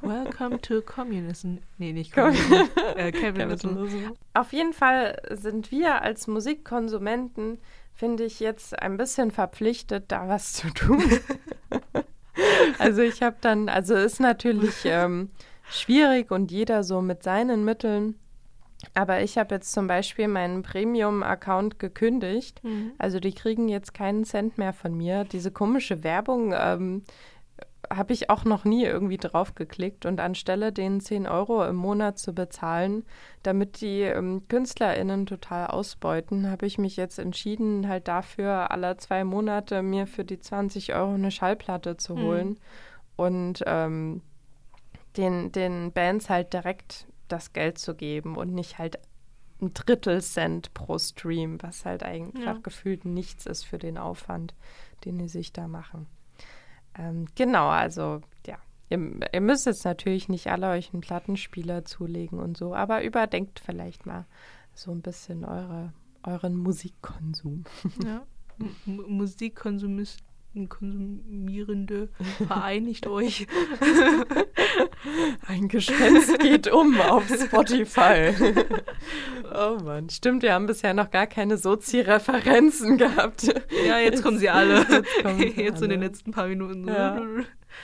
[0.00, 1.56] Welcome to Communism.
[1.76, 2.70] Nee, nicht Com- Communism.
[2.96, 3.68] äh, Capitalism.
[4.32, 7.58] Auf jeden Fall sind wir als Musikkonsumenten,
[7.92, 11.02] finde ich, jetzt ein bisschen verpflichtet, da was zu tun.
[12.78, 15.30] also ich habe dann, also ist natürlich ähm,
[15.68, 18.18] schwierig und jeder so mit seinen Mitteln.
[18.92, 22.62] Aber ich habe jetzt zum Beispiel meinen Premium-Account gekündigt.
[22.62, 22.92] Mhm.
[22.98, 25.24] Also die kriegen jetzt keinen Cent mehr von mir.
[25.24, 27.02] Diese komische Werbung ähm,
[27.92, 30.06] habe ich auch noch nie irgendwie drauf geklickt.
[30.06, 33.04] Und anstelle den 10 Euro im Monat zu bezahlen,
[33.42, 39.24] damit die ähm, KünstlerInnen total ausbeuten, habe ich mich jetzt entschieden, halt dafür alle zwei
[39.24, 42.22] Monate mir für die 20 Euro eine Schallplatte zu Mhm.
[42.22, 42.60] holen
[43.16, 44.22] und ähm,
[45.16, 48.98] den, den Bands halt direkt das Geld zu geben und nicht halt
[49.60, 52.54] ein Drittel Cent pro Stream, was halt eigentlich Ja.
[52.62, 54.54] gefühlt nichts ist für den Aufwand,
[55.04, 56.06] den die sich da machen.
[56.96, 58.58] Ähm, genau, also ja,
[58.90, 58.98] ihr,
[59.32, 64.06] ihr müsst jetzt natürlich nicht alle euch einen Plattenspieler zulegen und so, aber überdenkt vielleicht
[64.06, 64.26] mal
[64.74, 65.92] so ein bisschen eure,
[66.24, 67.64] euren Musikkonsum.
[68.04, 68.22] Ja.
[68.86, 72.08] Musikkonsumisten, Konsumierende,
[72.46, 73.46] vereinigt euch.
[75.46, 78.32] Ein Gespenst geht um auf Spotify.
[79.54, 83.42] oh Mann, stimmt, wir haben bisher noch gar keine Sozi-Referenzen gehabt.
[83.86, 84.80] Ja, jetzt kommen sie alle.
[84.88, 86.08] Jetzt kommen sie Jetzt so in den alle.
[86.08, 86.86] letzten paar Minuten.
[86.88, 87.20] Ja.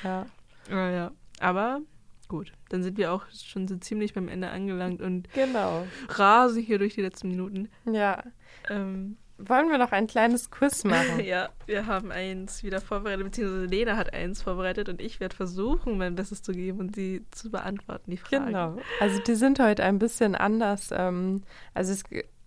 [0.05, 0.27] Ja.
[0.71, 1.11] Ja, ja.
[1.41, 1.81] Aber
[2.29, 5.87] gut, dann sind wir auch schon so ziemlich beim Ende angelangt und Genau.
[6.09, 7.69] rasen hier durch die letzten Minuten.
[7.91, 8.23] Ja.
[8.69, 11.21] Ähm, Wollen wir noch ein kleines Quiz machen?
[11.21, 15.99] ja, wir haben eins wieder vorbereitet, beziehungsweise Lena hat eins vorbereitet und ich werde versuchen,
[15.99, 18.47] mein Bestes zu geben und sie zu beantworten, die Fragen.
[18.47, 18.79] Genau.
[19.01, 20.91] Also die sind heute ein bisschen anders.
[20.93, 21.43] Ähm,
[21.75, 22.05] also es,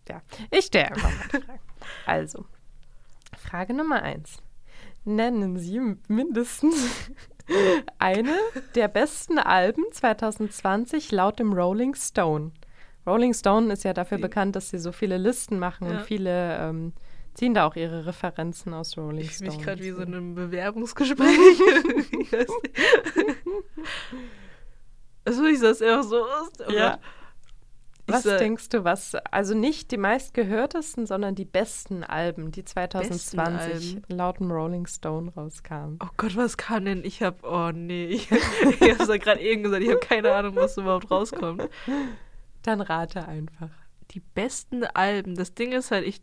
[0.07, 0.21] ja,
[0.51, 1.59] ich stelle einfach mal die Fragen.
[2.05, 2.45] Also,
[3.37, 4.37] Frage Nummer eins.
[5.03, 7.11] Nennen Sie mindestens
[7.99, 8.35] Eine
[8.75, 12.51] der besten Alben 2020 laut dem Rolling Stone.
[13.05, 15.97] Rolling Stone ist ja dafür Die- bekannt, dass sie so viele Listen machen Ja.
[15.97, 16.93] und viele ähm,
[17.33, 19.57] ziehen da auch ihre Referenzen aus Rolling Ich fühle Stone.
[19.57, 21.27] mich gerade wie so in einem Bewerbungsgespräch.
[22.19, 23.37] ich weiß nicht.
[25.25, 26.63] Also ich das einfach so ist.
[26.71, 26.99] Ja.
[28.05, 32.65] Ich Was sag- denkst du, was, also nicht die meistgehörtesten, sondern die besten Alben, die
[32.65, 34.03] 2020 Alben.
[34.09, 35.99] laut dem Rolling Stone rauskamen?
[36.03, 37.05] Oh Gott, was kam denn?
[37.05, 38.29] Ich hab, oh nee, ich,
[38.81, 41.69] ich hab's ja gerade eben gesagt, ich habe keine Ahnung, was überhaupt rauskommt.
[42.63, 43.69] Dann rate einfach.
[44.11, 46.21] Die besten Alben, das Ding ist halt, ich,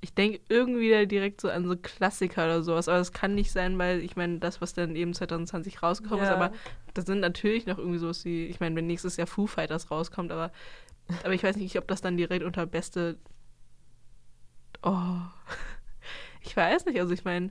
[0.00, 3.50] ich denke irgendwie da direkt so an so Klassiker oder sowas, aber das kann nicht
[3.52, 6.36] sein, weil ich meine, das, was dann eben 2020 rausgekommen ist, Ja.
[6.36, 6.52] aber
[6.94, 10.30] das sind natürlich noch irgendwie sowas wie, ich meine, wenn nächstes Jahr Foo Fighters rauskommt,
[10.32, 10.52] aber,
[11.24, 13.18] aber ich weiß nicht, ob das dann direkt unter beste.
[14.82, 14.92] Oh.
[16.40, 17.50] Ich weiß nicht, also ich meine,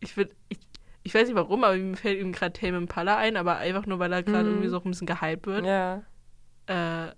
[0.00, 0.58] ich würde, ich,
[1.02, 3.98] ich weiß nicht warum, aber mir fällt eben gerade Tame Impala ein, aber einfach nur,
[3.98, 4.54] weil er gerade Mhm.
[4.56, 5.64] irgendwie so ein bisschen gehypt wird.
[5.64, 6.02] Ja.
[6.66, 7.12] Äh,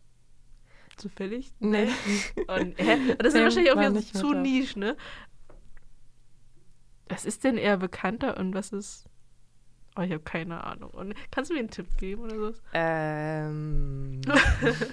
[0.97, 1.53] zufällig?
[1.59, 1.89] Nee.
[2.49, 3.15] Und, hä?
[3.19, 4.97] Das ist wahrscheinlich auch wieder so zu niche, ne?
[7.09, 9.09] Was ist denn eher bekannter und was ist.
[9.97, 10.91] Oh, ich habe keine Ahnung.
[10.91, 12.53] Und kannst du mir einen Tipp geben oder so?
[12.73, 14.21] Ähm.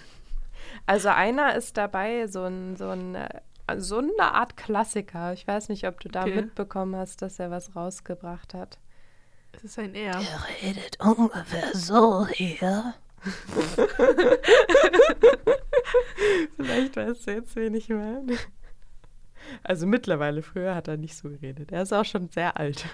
[0.85, 3.41] also einer ist dabei, so ein, so ein, äh,
[3.77, 5.33] so eine Art Klassiker.
[5.33, 6.35] Ich weiß nicht, ob du da Okay.
[6.35, 8.77] mitbekommen hast, dass er was rausgebracht hat.
[9.53, 10.21] Es ist ein R.
[10.21, 12.93] Er redet ungefähr so hier.
[16.57, 18.38] Vielleicht weißt du jetzt, wen ich meine.
[19.63, 21.71] Also mittlerweile, früher hat er nicht so geredet.
[21.71, 22.86] Er ist auch schon sehr alt.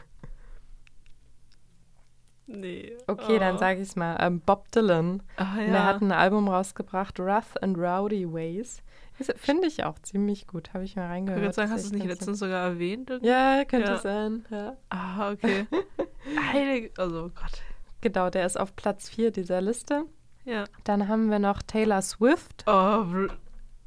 [2.48, 2.98] Nee.
[3.06, 3.60] Okay, dann oh.
[3.60, 4.18] sage ich es mal.
[4.20, 5.22] Ähm, Bob Dylan.
[5.38, 5.86] Ah, Und Er ja.
[5.86, 8.82] hat ein Album rausgebracht, Rough and Rowdy Ways.
[9.36, 10.74] Finde ich auch ziemlich gut.
[10.74, 11.42] Habe ich mal Ich reingehört.
[11.42, 13.12] würde sagen, hast du es nicht letztens sogar erwähnt?
[13.22, 13.98] Ja, könnte Ja.
[13.98, 14.46] sein.
[14.50, 14.78] Ja.
[14.90, 15.68] Ah, okay.
[16.54, 16.92] Heilige.
[16.98, 17.62] Also, oh Gott.
[18.02, 20.06] Genau, der ist auf Platz 4 dieser Liste.
[20.50, 20.64] Ja.
[20.84, 23.06] Dann haben wir noch Taylor Swift Oh,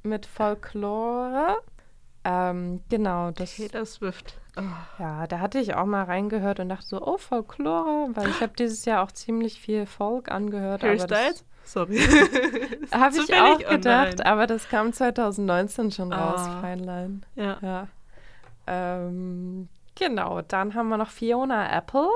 [0.02, 1.58] mit Folklore.
[2.24, 3.56] Ähm, genau, das.
[3.56, 4.38] Taylor Swift.
[4.56, 4.62] Oh.
[4.98, 8.52] Ja, da hatte ich auch mal reingehört und dachte so, oh, Folklore, weil ich habe
[8.56, 10.82] dieses Jahr auch ziemlich viel Folk angehört.
[10.82, 11.44] Harry Styles?
[11.64, 11.98] Sorry.
[12.92, 14.26] habe ich auch Oh gedacht, nein.
[14.26, 16.60] aber das kam 2019 schon raus, Ah.
[16.60, 17.24] Feinlein.
[17.34, 17.58] Ja.
[17.62, 17.88] Ja.
[18.66, 22.08] Ähm, genau, dann haben wir noch Fiona Apple.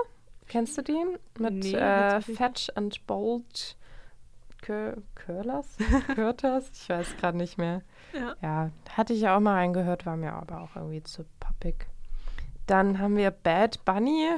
[0.48, 1.04] Kennst du die?
[1.38, 3.76] Mit Nee, äh, Fetch and Bold
[4.66, 5.76] Kö Curlers?
[6.16, 6.70] Curters?
[6.72, 7.82] Ich weiß gerade nicht mehr.
[8.12, 8.34] Ja.
[8.42, 11.86] Ja, hatte ich auch mal reingehört, war mir aber auch irgendwie zu poppig.
[12.66, 14.28] Dann haben wir Bad Bunny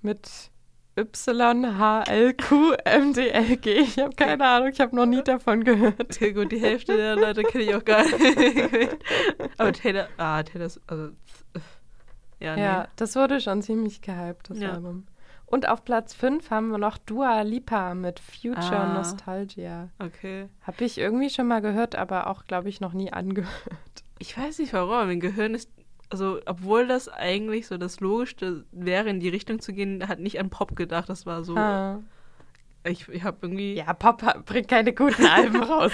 [0.00, 0.52] mit
[0.96, 3.66] YHLQMDLG.
[3.66, 6.00] Ich habe keine Ahnung, ich habe noch nie davon gehört.
[6.00, 8.14] Okay, gut, die Hälfte der Leute kenne ich auch gar nicht.
[9.58, 11.08] Aber Taylor, ah, Taylor, also,
[12.38, 12.62] ja, nee.
[12.62, 14.74] Ja, das wurde schon ziemlich gehypt, das Ja.
[14.74, 15.08] Album.
[15.54, 18.94] Und auf Platz 5 haben wir noch Dua Lipa mit Future Ah.
[18.94, 19.88] Nostalgia.
[20.00, 20.48] Okay.
[20.62, 23.48] Habe ich irgendwie schon mal gehört, aber auch, glaube ich, noch nie angehört.
[24.18, 25.70] Ich weiß nicht warum, aber mein Gehirn ist,
[26.10, 30.40] also, obwohl das eigentlich so das Logischste wäre, in die Richtung zu gehen, hat nicht
[30.40, 31.08] an Pop gedacht.
[31.08, 32.00] Das war so, Ah.
[32.84, 35.92] ich, ich habe irgendwie, Ja, Pop bringt keine guten Alben raus.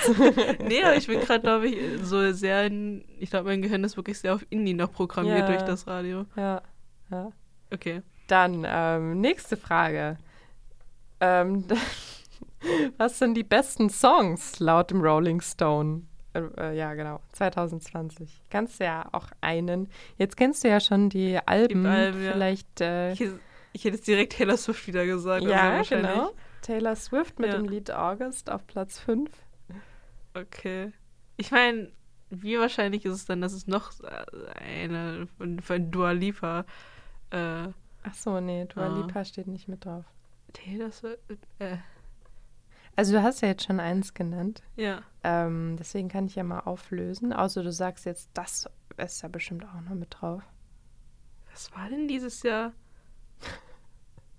[0.66, 3.96] nee, aber ich bin gerade, glaube ich, so sehr, in, ich glaube, mein Gehirn ist
[3.98, 5.46] wirklich sehr auf Indie noch programmiert Ja.
[5.48, 6.24] durch das Radio.
[6.36, 6.62] ja,
[7.10, 7.30] ja.
[7.72, 8.02] Okay.
[8.30, 10.16] Dann ähm, nächste Frage.
[11.20, 11.64] Ähm,
[12.98, 16.02] was sind die besten Songs laut dem Rolling Stone?
[16.32, 18.42] Äh, äh, ja, genau, 2020.
[18.50, 19.88] Kannst du ja auch einen.
[20.16, 21.84] Jetzt kennst du ja schon die Alben.
[21.86, 22.32] Alben, ja.
[22.32, 22.80] Vielleicht.
[22.80, 23.40] Äh, Ich, hätte-
[23.72, 25.42] ich hätte jetzt direkt Taylor Swift wieder gesagt.
[25.42, 26.12] also ja, wahrscheinlich.
[26.12, 26.30] genau.
[26.62, 27.56] Taylor Swift mit Ja.
[27.56, 29.30] dem Lied August auf Platz 5.
[30.34, 30.92] Okay.
[31.36, 31.90] Ich meine,
[32.30, 33.90] wie wahrscheinlich ist es dann, dass es noch
[34.54, 36.64] eine von, von Dua Lipa
[37.30, 37.68] äh,
[38.02, 38.96] Ach so, nee, Dua Ah.
[39.06, 40.04] Lipa steht nicht mit drauf.
[40.52, 41.20] Taylor Swift,
[41.58, 41.76] äh,
[42.96, 44.62] Also du hast ja jetzt schon eins genannt.
[44.76, 45.02] ja.
[45.22, 47.32] Ähm, deswegen kann ich ja mal auflösen.
[47.34, 50.42] Außer du sagst jetzt, das ist ja bestimmt auch noch mit drauf.
[51.52, 52.72] Was war denn dieses Jahr?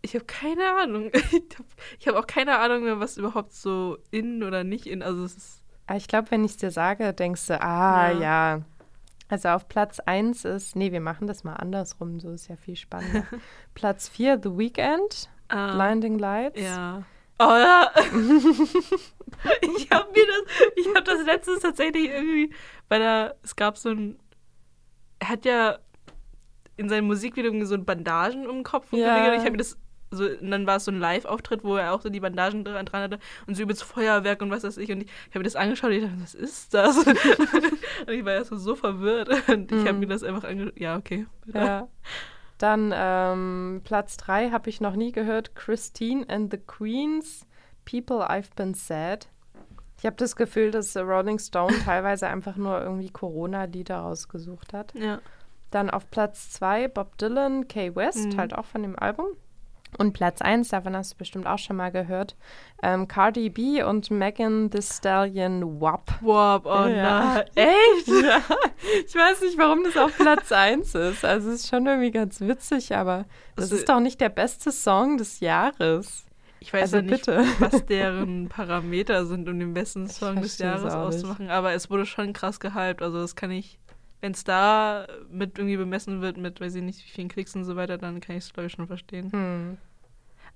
[0.02, 1.12] Ich habe keine Ahnung.
[2.00, 5.04] Ich habe hab auch keine Ahnung mehr, was überhaupt so in oder nicht in.
[5.04, 5.64] Also es ist.
[5.86, 8.20] Aber ich glaube, wenn ich es dir sage, denkst du, ah Ja.
[8.20, 8.62] ja.
[9.32, 12.76] Also auf Platz 1 ist, nee, wir machen das mal andersrum, so ist ja viel
[12.76, 13.24] spannender.
[13.74, 16.60] Platz 4, The Weeknd, Ah, Blinding Lights.
[16.62, 17.04] Ja.
[17.40, 17.90] Oh ja.
[19.62, 22.54] ich habe mir das, ich habe das letztens tatsächlich irgendwie,
[22.90, 24.20] weil er, es gab so ein,
[25.20, 25.80] er hat ja
[26.78, 29.16] in seinen Musikvideos so Bandagen um den Kopf und Ja.
[29.24, 29.38] gelegt.
[29.38, 29.78] ich habe mir das
[30.12, 32.86] so, und dann war es so ein Live-Auftritt, wo er auch so die Bandagen dran,
[32.86, 34.92] dran hatte und so übelst Feuerwerk und was weiß ich.
[34.92, 36.98] Und ich, ich habe mir das angeschaut und ich dachte, was ist das?
[37.08, 39.30] und ich war erst so, so verwirrt.
[39.50, 40.00] Und ich habe Mhm.
[40.00, 40.78] mir das einfach angeschaut.
[40.80, 41.26] Ja, okay.
[41.54, 41.88] Ja.
[42.58, 45.56] Dann ähm, Platz 3 habe ich noch nie gehört.
[45.56, 47.48] Christine and the Queens.
[47.90, 49.28] People I've Been Sad.
[49.98, 54.94] Ich habe das Gefühl, dass Rolling Stone teilweise einfach nur irgendwie Corona-Lieder rausgesucht hat.
[54.94, 55.20] Ja.
[55.72, 58.38] Dann auf Platz 2 Bob Dylan, Kay West, Mhm.
[58.38, 59.28] halt auch von dem Album.
[59.98, 62.36] Und Platz 1, davon hast du bestimmt auch schon mal gehört,
[62.82, 66.12] ähm, Cardi B und Megan Thee Stallion WAP.
[66.22, 67.36] Wow, oh Ja.
[67.36, 67.44] nein.
[67.56, 68.08] Echt?
[68.08, 68.40] Ja,
[69.06, 71.26] ich weiß nicht, warum das auf Platz 1 ist.
[71.26, 73.26] Also es ist schon irgendwie ganz witzig, aber
[73.56, 76.26] das Also- ist doch nicht der beste Song des Jahres.
[76.64, 77.44] Ich weiß Also ja nicht, bitte.
[77.60, 82.34] was deren Parameter sind, um den besten Song des Jahres auszumachen, aber es wurde schon
[82.34, 83.02] krass gehypt.
[83.02, 83.80] Also das kann ich,
[84.22, 87.66] wenn es da mit irgendwie bemessen wird, mit weiß ich nicht, wie vielen Klicks und
[87.66, 89.32] so weiter, dann kann ich es glaube ich schon verstehen.
[89.32, 89.78] Hm.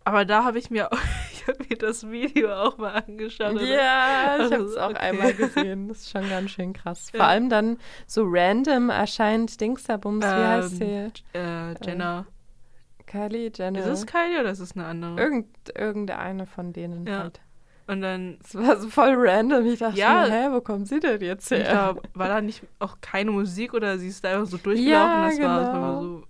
[0.07, 0.97] Aber da habe ich mir auch,
[1.34, 3.59] ich habe mir das Video auch mal angeschaut.
[3.59, 4.97] Ja, ich Also, habe es auch okay.
[4.99, 5.88] einmal gesehen.
[5.88, 7.11] Das ist schon ganz schön krass.
[7.11, 7.20] Ja.
[7.22, 10.84] Vor allem dann so random erscheint Dingsabums, wie heißt sie?
[11.34, 12.28] Ähm, Äh, Jenna.
[13.07, 13.80] Kylie Jenner.
[13.80, 15.20] Ist es Kylie oder ist es eine andere?
[15.20, 17.20] Irgend, irgendeine von denen Ja.
[17.24, 17.41] halt.
[17.88, 19.66] Und dann, Es war so voll random.
[19.66, 20.26] Ich dachte, Ja.
[20.28, 21.96] mir, hä, wo kommen sie denn jetzt her?
[22.04, 24.90] ich war da nicht auch keine Musik oder sie ist da einfach so durchgelaufen?
[24.92, 26.02] Ja, das war, das war genau.
[26.02, 26.24] so,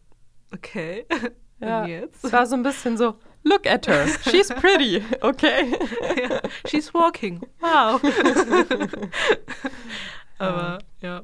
[0.53, 1.05] okay.
[1.61, 1.83] Ja.
[1.83, 2.23] Und jetzt?
[2.25, 5.71] Es war so ein bisschen so, look at her, she's pretty, okay.
[6.21, 6.41] ja.
[6.67, 7.39] She's walking.
[7.61, 8.01] Wow.
[10.37, 11.23] Aber ja.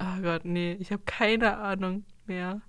[0.00, 2.60] Oh Gott, nee, ich habe keine Ahnung mehr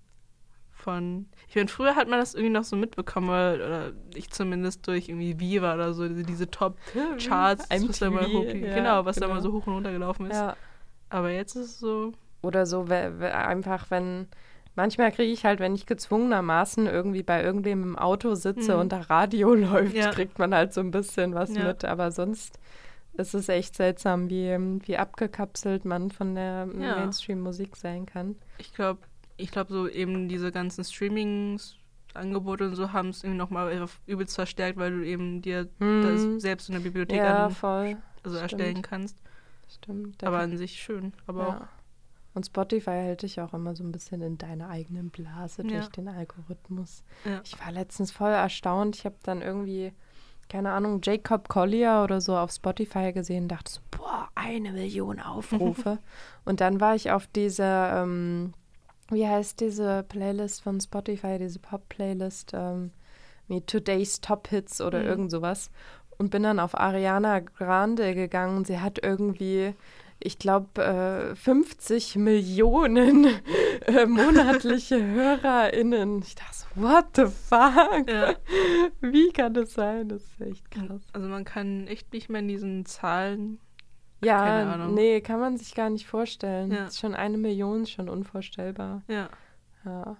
[0.79, 1.27] von.
[1.47, 5.09] Ich meine, früher hat man das irgendwie noch so mitbekommen, oder, oder ich zumindest durch
[5.09, 9.25] irgendwie Viva oder so, diese, diese Top-Charts, was da MTV, hoch, ja, genau, was da
[9.25, 9.33] genau.
[9.33, 10.35] immer so hoch und runter gelaufen ist.
[10.37, 10.55] Ja.
[11.09, 12.11] Aber jetzt ist es so.
[12.41, 14.27] Oder so, einfach, wenn.
[14.75, 18.79] Manchmal kriege ich halt, wenn ich gezwungenermaßen irgendwie bei irgendwem im Auto sitze Mhm.
[18.79, 20.11] und da Radio läuft, Ja.
[20.11, 21.83] kriegt man halt so ein bisschen was mit.
[21.83, 22.57] Aber sonst
[23.13, 24.55] ist es echt seltsam, wie,
[24.87, 26.65] wie abgekapselt man von der.
[26.67, 28.37] Mainstream-Musik sein kann.
[28.57, 28.99] Ich glaube,
[29.39, 34.77] ich glaube so eben diese ganzen Streaming-Angebote und so haben es irgendwie nochmal übelst verstärkt,
[34.77, 36.39] weil du eben dir das Hm.
[36.39, 37.97] selbst in der Bibliothek Ja, an, voll.
[38.23, 38.41] also stimmt.
[38.41, 39.17] erstellen kannst.
[39.69, 40.23] Stimmt.
[40.23, 41.13] Aber an sich schön.
[41.27, 41.69] Aber auch ja.
[42.35, 45.67] Und Spotify hält dich auch immer so ein bisschen in deiner eigenen Blase Ja.
[45.79, 47.03] durch den Algorithmus.
[47.25, 47.41] Ja.
[47.43, 48.95] Ich war letztens voll erstaunt.
[48.95, 49.91] Ich habe dann irgendwie,
[50.47, 55.19] keine Ahnung, Jacob Collier oder so auf Spotify gesehen und dachte so, boah, eine Million
[55.19, 55.97] Aufrufe.
[56.45, 58.53] und dann war ich auf dieser, ähm,
[59.11, 62.91] wie heißt diese Playlist von Spotify, diese Pop-Playlist, ähm,
[63.47, 65.05] wie Today's Top Hits oder Mhm.
[65.07, 65.71] irgend sowas.
[66.17, 69.73] Und bin dann auf Ariana Grande gegangen sie hat irgendwie
[70.21, 73.25] ich glaube, äh, 50 Millionen
[73.85, 76.21] äh, monatliche HörerInnen.
[76.23, 78.09] Ich dachte so, what the fuck?
[78.09, 78.35] Ja.
[78.99, 80.09] Wie kann das sein?
[80.09, 81.01] Das ist echt krass.
[81.13, 83.59] Also man kann echt nicht mehr in diesen Zahlen.
[84.21, 86.71] Ja, nee, kann man sich gar nicht vorstellen.
[86.71, 86.91] Ja.
[86.91, 89.01] Schon eine Million, ist schon unvorstellbar.
[89.07, 89.29] Ja.
[89.85, 90.17] Ja.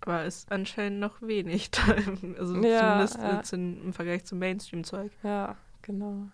[0.00, 1.70] Aber ist anscheinend noch wenig.
[2.38, 3.56] also Ja, zumindest ja.
[3.56, 5.12] in, im Vergleich zum Mainstream-Zeug.
[5.22, 6.28] Ja, genau.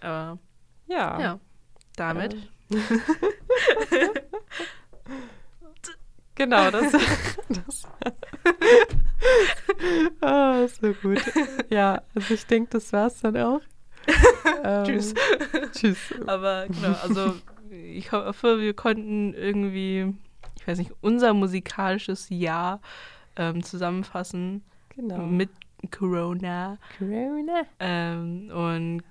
[0.00, 0.38] Aber
[0.86, 1.20] Ja.
[1.20, 1.40] ja,
[1.96, 2.36] damit.
[6.40, 6.92] Genau, das.
[7.50, 7.82] das
[10.22, 11.20] oh, so gut.
[11.68, 13.60] Ja, also ich denke, das war's dann auch.
[14.64, 15.14] Ähm, Tschüss.
[15.72, 15.98] Tschüss.
[16.26, 17.34] Aber genau, also
[17.70, 20.14] ich hoffe, wir konnten irgendwie,
[20.58, 22.80] ich weiß nicht, unser musikalisches Jahr
[23.36, 24.62] ähm, zusammenfassen
[24.96, 25.18] Genau.
[25.18, 25.50] mit
[25.90, 26.76] Corona.
[26.98, 27.62] Corona.
[27.78, 29.02] Ähm, und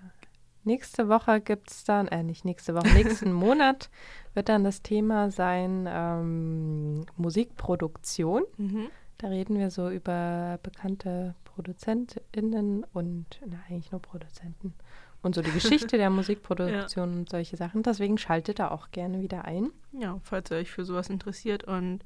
[0.66, 3.90] Nächste Woche gibt es dann, äh, nicht nächste Woche, nächsten Monat
[4.36, 8.44] wird dann das Thema sein ähm, Musikproduktion.
[8.58, 8.88] mhm.
[9.18, 14.74] Da reden wir so über bekannte ProduzentInnen und, na, eigentlich nur Produzenten.
[15.22, 17.84] Und so die Geschichte der Musikproduktion und solche Sachen.
[17.84, 19.72] Deswegen schaltet da auch gerne wieder ein.
[19.92, 21.66] ja, falls ihr euch für sowas interessiert.
[21.66, 22.00] Und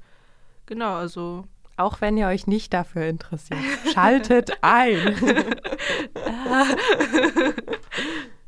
[0.66, 1.44] genau, also
[1.76, 3.60] Auch wenn ihr euch nicht dafür interessiert.
[3.92, 5.14] Schaltet ein.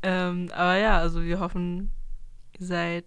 [0.03, 1.89] Ähm, aber ja, also wir hoffen,
[2.59, 3.05] ihr seid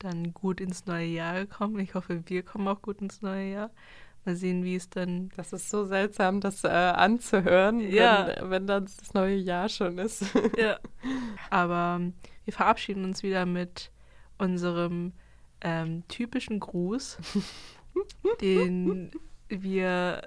[0.00, 1.78] dann gut ins neue Jahr gekommen.
[1.78, 3.70] Ich hoffe, wir kommen auch gut ins neue Jahr.
[4.24, 5.30] Mal sehen, wie es dann.
[5.36, 8.28] Das ist so seltsam, das äh, anzuhören, Ja.
[8.40, 10.24] wenn, wenn dann das neue Jahr schon ist.
[10.58, 10.78] Ja.
[11.50, 12.14] Aber ähm,
[12.44, 13.90] wir verabschieden uns wieder mit
[14.38, 15.12] unserem
[15.60, 17.18] ähm, typischen Gruß,
[18.40, 19.10] den
[19.48, 20.22] wir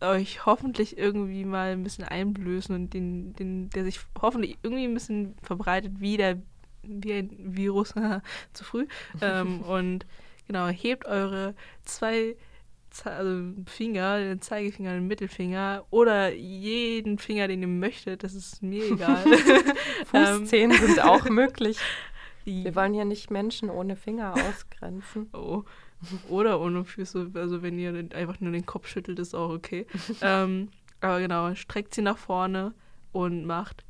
[0.00, 4.94] euch hoffentlich irgendwie mal ein bisschen einblößen und den, den, der sich hoffentlich irgendwie ein
[4.94, 6.38] bisschen verbreitet wie der
[6.84, 7.94] wie ein Virus
[8.52, 8.86] zu früh.
[9.20, 10.04] Ähm, und
[10.48, 12.34] genau, hebt eure zwei
[13.04, 18.92] also Finger, den Zeigefinger, den Mittelfinger oder jeden Finger, den ihr möchtet, das ist mir
[18.92, 19.24] egal.
[20.14, 21.78] Ähm, Fußzehen sind auch möglich.
[22.44, 25.30] Wir wollen hier nicht Menschen ohne Finger ausgrenzen.
[25.32, 25.64] Oh.
[26.28, 27.30] Oder ohne Füße.
[27.34, 29.86] Also wenn ihr einfach nur den Kopf schüttelt, ist auch okay.
[30.20, 30.68] ähm,
[31.00, 32.74] aber genau, streckt sie nach vorne
[33.12, 33.84] und macht.